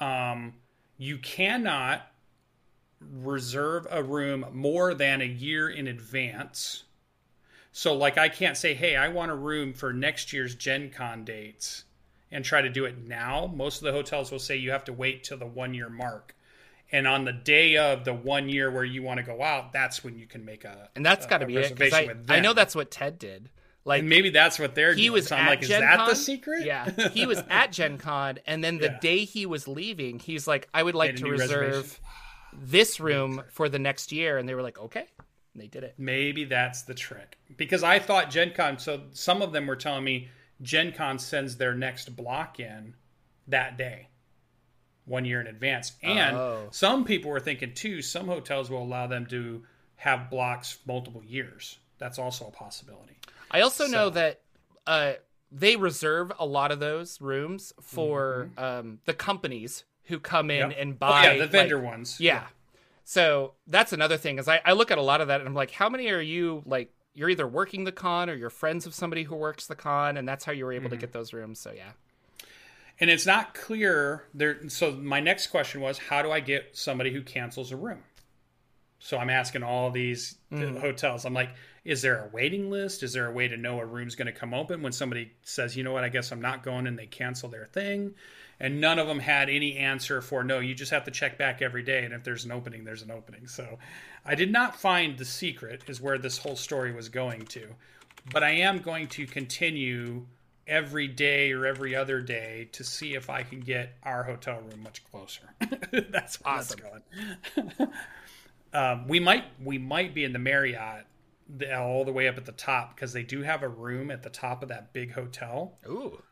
[0.00, 0.54] um,
[0.98, 2.06] you cannot
[3.00, 6.84] reserve a room more than a year in advance.
[7.72, 11.24] So, like, I can't say, hey, I want a room for next year's Gen Con
[11.24, 11.84] dates
[12.30, 13.50] and try to do it now.
[13.54, 16.34] Most of the hotels will say you have to wait till the one year mark.
[16.92, 20.04] And on the day of the one year where you want to go out, that's
[20.04, 21.92] when you can make a and that's got to be it.
[21.92, 23.48] I, I know that's what Ted did.
[23.84, 25.12] Like and maybe that's what they're he doing.
[25.14, 26.08] was so at like, is Gen that Con?
[26.10, 26.64] the secret?
[26.64, 28.98] Yeah, he was at Gen Con, and then the Yeah.
[29.00, 31.98] day he was leaving, he's like, "I would like to reserve
[32.52, 35.06] this room for the next year," and they were like, "Okay,"
[35.54, 35.94] and they did it.
[35.98, 37.38] Maybe that's the trick.
[37.56, 40.28] Because I thought Gen Con, so some of them were telling me
[40.60, 42.94] Gen Con sends their next block in
[43.48, 44.06] that day,
[45.04, 45.92] one year in advance.
[46.02, 46.68] And Oh.
[46.70, 49.62] some people were thinking too, some hotels will allow them to
[49.96, 51.78] have blocks multiple years.
[51.98, 53.16] That's also a possibility.
[53.50, 54.40] I also know that
[54.86, 55.12] uh,
[55.50, 60.70] they reserve a lot of those rooms for um, the companies who come in Mm-hmm.
[60.70, 60.80] Yep.
[60.80, 61.32] and Oh, buy.
[61.32, 62.18] yeah, the vendor like- ones.
[62.20, 62.46] Yeah.
[63.04, 65.54] So that's another thing is I, I look at a lot of that and I'm
[65.54, 66.92] like, how many are you like?
[67.14, 70.26] You're either working the con or you're friends of somebody who works the con, and
[70.26, 70.94] that's how you were able Mm-hmm.
[70.94, 71.58] to get those rooms.
[71.60, 71.90] So yeah.
[73.00, 74.68] And it's not clear there.
[74.68, 78.02] So my next question was, how do I get somebody who cancels a room?
[78.98, 81.24] So I'm asking all these uh, hotels.
[81.24, 81.50] I'm like,
[81.84, 83.02] is there a waiting list?
[83.02, 85.76] Is there a way to know a room's going to come open when somebody says,
[85.76, 88.14] you know what, I guess I'm not going, and they cancel their thing?
[88.60, 90.60] And none of them had any answer for no.
[90.60, 93.10] You just have to check back every day, and if there's an opening, there's an
[93.10, 93.48] opening.
[93.48, 93.80] So
[94.24, 95.82] I did not find the secret.
[95.88, 97.74] Is where this whole story was going to,
[98.32, 100.26] but I am going to continue
[100.72, 104.82] every day or every other day to see if I can get our hotel room
[104.82, 105.42] much closer.
[106.10, 106.80] that's Awesome.
[108.72, 111.04] um, we might we might be in the Marriott
[111.54, 114.22] the, all the way up at the top because they do have a room at
[114.22, 116.22] the top of that big hotel, Ooh.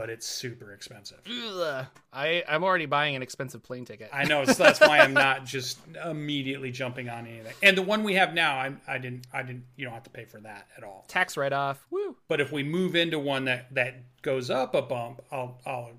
[0.00, 1.18] But it's super expensive.
[1.28, 1.84] Ugh.
[2.10, 4.08] I I'm already buying an expensive plane ticket.
[4.10, 7.52] I know, so that's why I'm not just immediately jumping on anything.
[7.62, 10.10] And the one we have now, I, I didn't, I didn't, you don't have to
[10.10, 11.04] pay for that at all.
[11.06, 11.84] Tax write off.
[11.90, 12.16] Woo.
[12.28, 15.90] But if we move into one that that goes up a bump, I'll I'll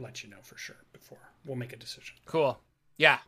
[0.00, 2.16] let you know for sure before we'll make a decision.
[2.26, 2.58] Cool.
[2.96, 3.18] Yeah.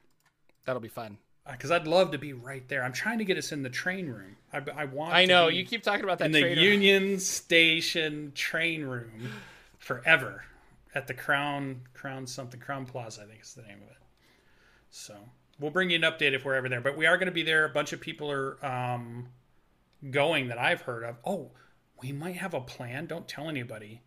[0.65, 1.19] That'll be fun.
[1.47, 2.83] Uh, because I'd love to be right there.
[2.83, 4.37] I'm trying to get us in the train room.
[4.53, 5.15] I, I want.
[5.15, 6.61] I know you keep talking about that in the trader.
[6.61, 9.31] Union Station train room
[9.87, 10.45] forever
[10.95, 13.23] at the Crown Crown something Crowne Plaza.
[13.23, 13.97] I think is the name of it.
[14.91, 15.15] So
[15.61, 16.81] we'll bring you an update if we're ever there.
[16.81, 17.65] But we are going to be there.
[17.65, 19.29] A bunch of people are um,
[20.11, 21.17] going that I've heard of.
[21.25, 21.51] Oh,
[22.03, 23.07] we might have a plan.
[23.07, 24.03] Don't tell anybody.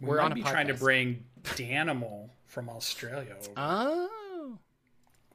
[0.00, 3.52] We We're might on a be trying to bring Danimal from Australia over.
[3.56, 4.58] Oh.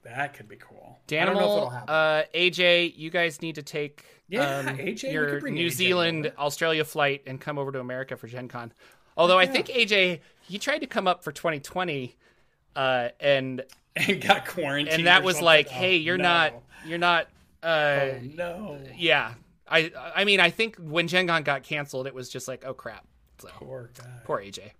[0.04, 0.98] that could be cool.
[1.10, 1.94] I don't know if it'll Danimal, happen.
[1.94, 6.38] uh, AJ, you guys need to take Yeah, um, AJ, your New AJ Zealand over.
[6.38, 8.72] Australia flight and come over to America for Gen Con.
[9.16, 12.16] Although I think AJ he tried to come up for 2020,
[12.76, 13.62] uh, and
[13.96, 14.88] and got quarantined.
[14.96, 15.44] and that was something.
[15.46, 16.22] like, Oh, hey, you're no.
[16.24, 16.52] not
[16.86, 17.28] you're not.
[17.62, 18.78] Uh, Oh no.
[18.96, 19.34] Yeah,
[19.68, 22.74] I I mean I think when Gen Con got canceled, it was just like oh
[22.74, 23.06] crap.
[23.38, 24.04] So Poor guy.
[24.24, 24.70] poor AJ.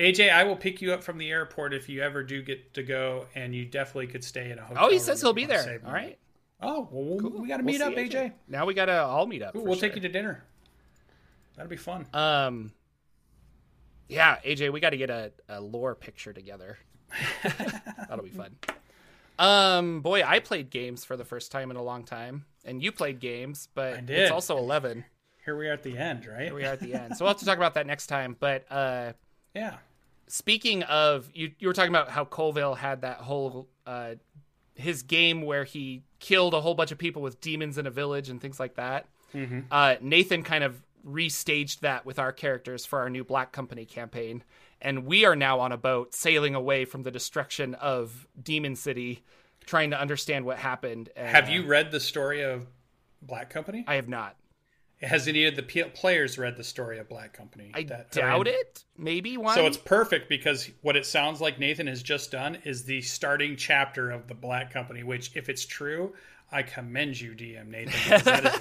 [0.00, 2.82] AJ, I will pick you up from the airport if you ever do get to
[2.82, 4.86] go, and you definitely could stay in a hotel.
[4.86, 5.80] Oh, he says he'll be there.
[5.86, 6.18] All right,
[6.60, 8.32] Oh, well, we'll we got to We'll meet up, see AJ.
[8.48, 9.52] Now we gotta all meet up.
[9.52, 9.82] Cool, we'll sure.
[9.88, 10.42] take you to dinner.
[11.56, 12.06] That'll be fun.
[12.12, 12.72] Um,
[14.08, 16.78] yeah, AJ, we got to get a, a lore picture together.
[18.08, 18.56] That'll be fun.
[19.38, 22.92] Um, boy, I played games for the first time in a long time, and you
[22.92, 25.04] played games, but it's also eleven.
[25.44, 26.44] Here we are at the end, right?
[26.46, 28.36] Here we are at the end, so we'll have to talk about that next time.
[28.38, 29.12] But uh,
[29.54, 29.74] Yeah.
[30.28, 34.14] speaking of, you you were talking about how Colville had that whole uh,
[34.74, 38.28] his game where he killed a whole bunch of people with demons in a village
[38.28, 39.06] and things like that.
[39.70, 44.42] Uh, Nathan kind of restaged that with our characters for our new Black Company campaign,
[44.80, 49.24] and we are now on a boat sailing away from the destruction of Demon City,
[49.64, 51.10] trying to understand what happened.
[51.16, 52.66] And, Have uh, you read the story of
[53.22, 53.84] Black Company?
[53.86, 54.36] I have not.
[55.02, 57.72] Has any of the players read the story of Black Company?
[57.74, 58.84] I doubt it.
[58.96, 59.54] Maybe one.
[59.54, 63.56] So it's perfect because what it sounds like Nathan has just done is the starting
[63.56, 66.14] chapter of the Black Company, which, if it's true,
[66.50, 68.20] I commend you, DM Nathan.
[68.24, 68.60] that is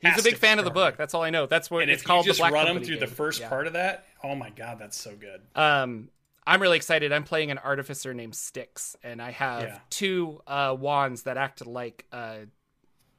[0.00, 0.96] He's a big fan of the book.
[0.96, 1.46] That's all I know.
[1.46, 2.24] That's what And it's called.
[2.26, 3.48] just the Black run them Company through the first Yeah.
[3.48, 5.40] part of that, oh my god, that's so good.
[5.54, 6.10] Um,
[6.46, 7.12] I'm really excited.
[7.12, 9.78] I'm playing an artificer named Styx, and I have Yeah.
[9.90, 12.38] two uh, wands that act like uh,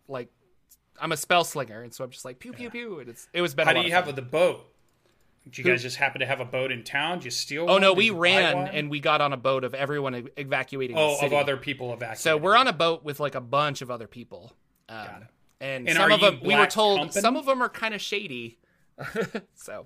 [0.07, 0.29] like
[0.99, 3.41] I'm a spell slinger, and so I'm just like pew pew pew, and it's it
[3.41, 3.67] was been.
[3.67, 4.15] How do you have fun.
[4.15, 4.65] the boat?
[5.49, 7.19] Do you guys just happen to have a boat in town?
[7.19, 7.63] Did you steal?
[7.63, 7.81] Oh one?
[7.81, 10.95] no, Did we ran and we got on a boat of everyone evacuating.
[10.95, 12.21] the oh, of other people evacuated.
[12.21, 14.53] So we're on a boat with like a bunch of other people.
[14.89, 15.07] Um,
[15.61, 17.21] and, And some of them we were told Company?
[17.21, 18.57] some of them are kind of shady.
[19.55, 19.85] so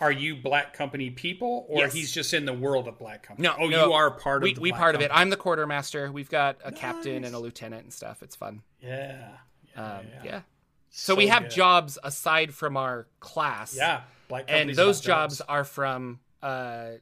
[0.00, 1.92] are you Black Company people, or Yes.
[1.92, 3.46] he's just in the world of Black Company?
[3.48, 3.86] No, oh, no.
[3.86, 5.10] you are part we of the we part of it.
[5.12, 6.10] I'm the quartermaster.
[6.10, 8.22] We've got a captain and a lieutenant and stuff.
[8.22, 8.62] It's fun.
[8.80, 9.28] Yeah,
[9.76, 10.22] yeah, Um, yeah.
[10.24, 10.40] yeah.
[10.92, 11.50] So, we have good.
[11.52, 13.76] jobs aside from our class.
[13.76, 16.92] Yeah, Black and those about jobs are from uh,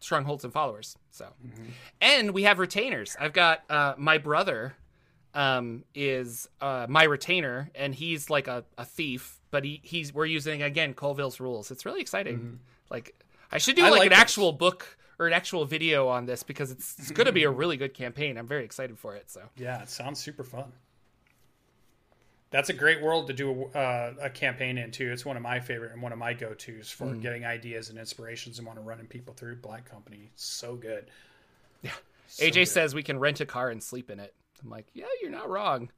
[0.00, 0.96] strongholds and followers.
[1.10, 1.64] So, Mm-hmm.
[2.00, 3.16] and we have retainers.
[3.20, 4.76] I've got uh, my brother
[5.34, 10.26] um, is uh, my retainer, and he's like a, a thief, but he, he's we're
[10.26, 11.70] using again Colville's rules.
[11.70, 12.60] It's really exciting.
[12.90, 13.14] Like
[13.52, 13.86] I should do Mm-hmm.
[13.86, 14.18] I like, like an this.
[14.20, 17.50] actual book or an actual video on this because it's, it's going to be a
[17.50, 18.36] really good campaign.
[18.36, 19.30] I'm very excited for it.
[19.30, 20.72] So Yeah, it sounds super fun.
[22.50, 25.10] That's a great world to do a, uh, a campaign in too.
[25.10, 27.20] It's one of my favorite and one of my go tos for Mm.
[27.20, 30.30] getting ideas and inspirations and want to running people through Black Company.
[30.36, 31.10] So good.
[31.82, 31.90] Yeah,
[32.38, 34.34] AJ says we can rent a car and sleep in it.
[34.64, 35.90] I'm like, yeah, you're not wrong.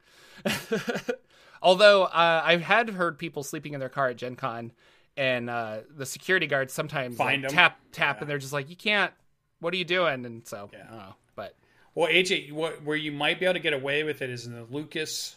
[1.63, 4.73] Although uh, I've had heard people sleeping in their car at Gen Con,
[5.17, 8.77] and uh, the security guards sometimes Find like, tap tap, and they're just like, you
[8.77, 9.13] can't.
[9.61, 10.27] What are you doing?
[10.27, 11.15] And so, I don't know.
[11.35, 11.55] But
[11.95, 14.55] Well, AJ, what, where you might be able to get away with it is in
[14.55, 15.35] the Lucas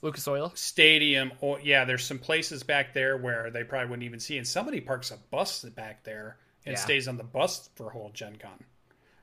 [0.00, 0.52] Lucas Oil.
[0.54, 1.32] Stadium.
[1.40, 4.38] Or yeah, there's some places back there where they probably wouldn't even see.
[4.38, 6.78] And somebody parks a bus back there and Yeah.
[6.78, 8.64] stays on the bus for whole Gen Con.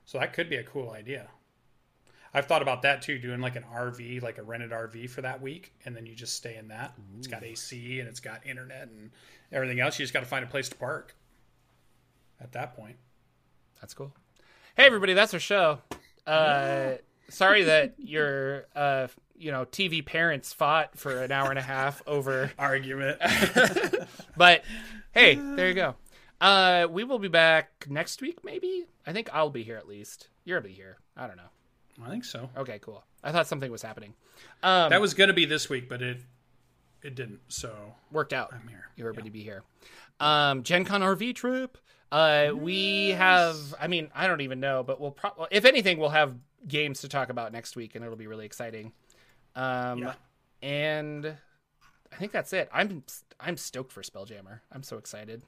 [0.04, 1.28] So that could be a cool idea.
[2.32, 5.40] I've thought about that too, doing like an RV, like a rented RV for that
[5.42, 6.94] week, and then you just stay in that.
[7.18, 9.10] It's got AC and it's got internet and
[9.50, 9.98] everything else.
[9.98, 11.16] You just got to find a place to park.
[12.40, 12.96] At that point,
[13.80, 14.14] That's cool.
[14.76, 15.80] Hey, everybody, that's our show.
[16.26, 16.92] Uh,
[17.28, 22.02] sorry that your uh, you know TV parents fought for an hour and a half
[22.06, 23.18] over argument.
[24.36, 24.64] But
[25.12, 25.96] hey, there you go.
[26.40, 28.86] Uh, we will be back next week, maybe.
[29.06, 30.28] I think I'll be here at least.
[30.44, 30.96] You'll be here.
[31.14, 31.50] I don't know.
[32.04, 32.48] I think so.
[32.56, 33.04] Okay, cool.
[33.22, 34.14] I thought something was happening.
[34.62, 36.18] Um, That was going to be this week, but it
[37.02, 37.40] it didn't.
[37.48, 37.74] So
[38.12, 38.52] worked out.
[38.52, 38.88] I'm here.
[38.98, 39.62] Everybody be here.
[40.18, 41.78] Um, Gen Con RV trip.
[42.12, 43.56] Uh, we have.
[43.80, 46.34] I mean, I don't even know, but we'll probably, if anything, we'll have
[46.66, 48.92] games to talk about next week, and it'll be really exciting.
[49.54, 50.14] Um, Yeah.
[50.62, 51.36] and
[52.12, 52.68] I think that's it.
[52.72, 53.04] I'm
[53.38, 54.60] I'm stoked for Spelljammer.
[54.72, 55.42] I'm so excited.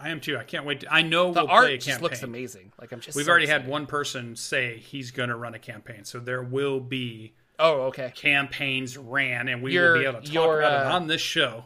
[0.00, 0.36] I am too.
[0.38, 0.80] I can't wait.
[0.80, 2.02] To, I know The we'll art play a just campaign.
[2.02, 2.72] looks amazing.
[2.80, 3.16] Like I'm just.
[3.16, 3.62] We've so already excited.
[3.62, 7.82] had one person say he's going to run a campaign, so there will be Oh,
[7.88, 8.10] okay.
[8.16, 11.06] campaigns ran, and we Your- will be able to talk your, about it uh, on
[11.08, 11.64] this show.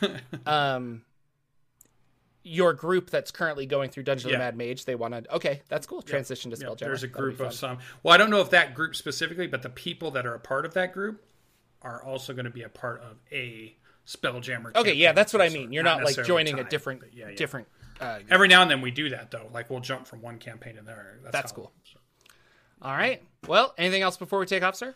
[0.46, 1.02] um
[2.42, 5.60] your group that's currently going through Dungeon of the Mad Mage, they want to okay,
[5.68, 6.00] that's cool.
[6.00, 6.78] Transition to Yeah, Spelljammer.
[6.78, 7.78] there's a group of some.
[8.02, 10.64] Well, I don't know if that group specifically, but the people that are a part
[10.64, 11.22] of that group
[11.82, 13.74] are also going to be a part of a
[14.10, 14.74] Spelljammer.
[14.74, 15.72] Okay, yeah, that's what I mean.
[15.72, 17.36] You're not, like necessarily joining a different yeah, yeah.
[17.36, 17.68] different
[18.00, 19.48] uh, Every now and then we do that though.
[19.52, 21.18] Like we'll jump from one campaign to there.
[21.22, 21.70] That's, That's cool.
[22.82, 23.22] All right.
[23.46, 24.94] Well, anything else before we take off, sir?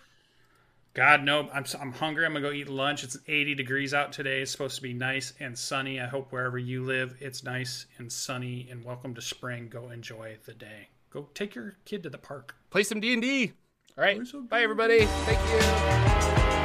[0.94, 2.24] God, no, I'm I'm hungry.
[2.24, 3.04] I'm gonna go eat lunch.
[3.04, 4.42] It's 80 degrees out today.
[4.42, 6.00] It's supposed to be nice and sunny.
[6.00, 8.68] I hope wherever you live, it's nice and sunny.
[8.70, 9.68] And welcome to spring.
[9.68, 10.88] Go enjoy the day.
[11.10, 12.56] Go take your kid to the park.
[12.70, 13.52] Play some D&D.
[13.98, 14.20] All right.
[14.48, 15.04] Bye everybody.
[15.04, 16.63] Thank you.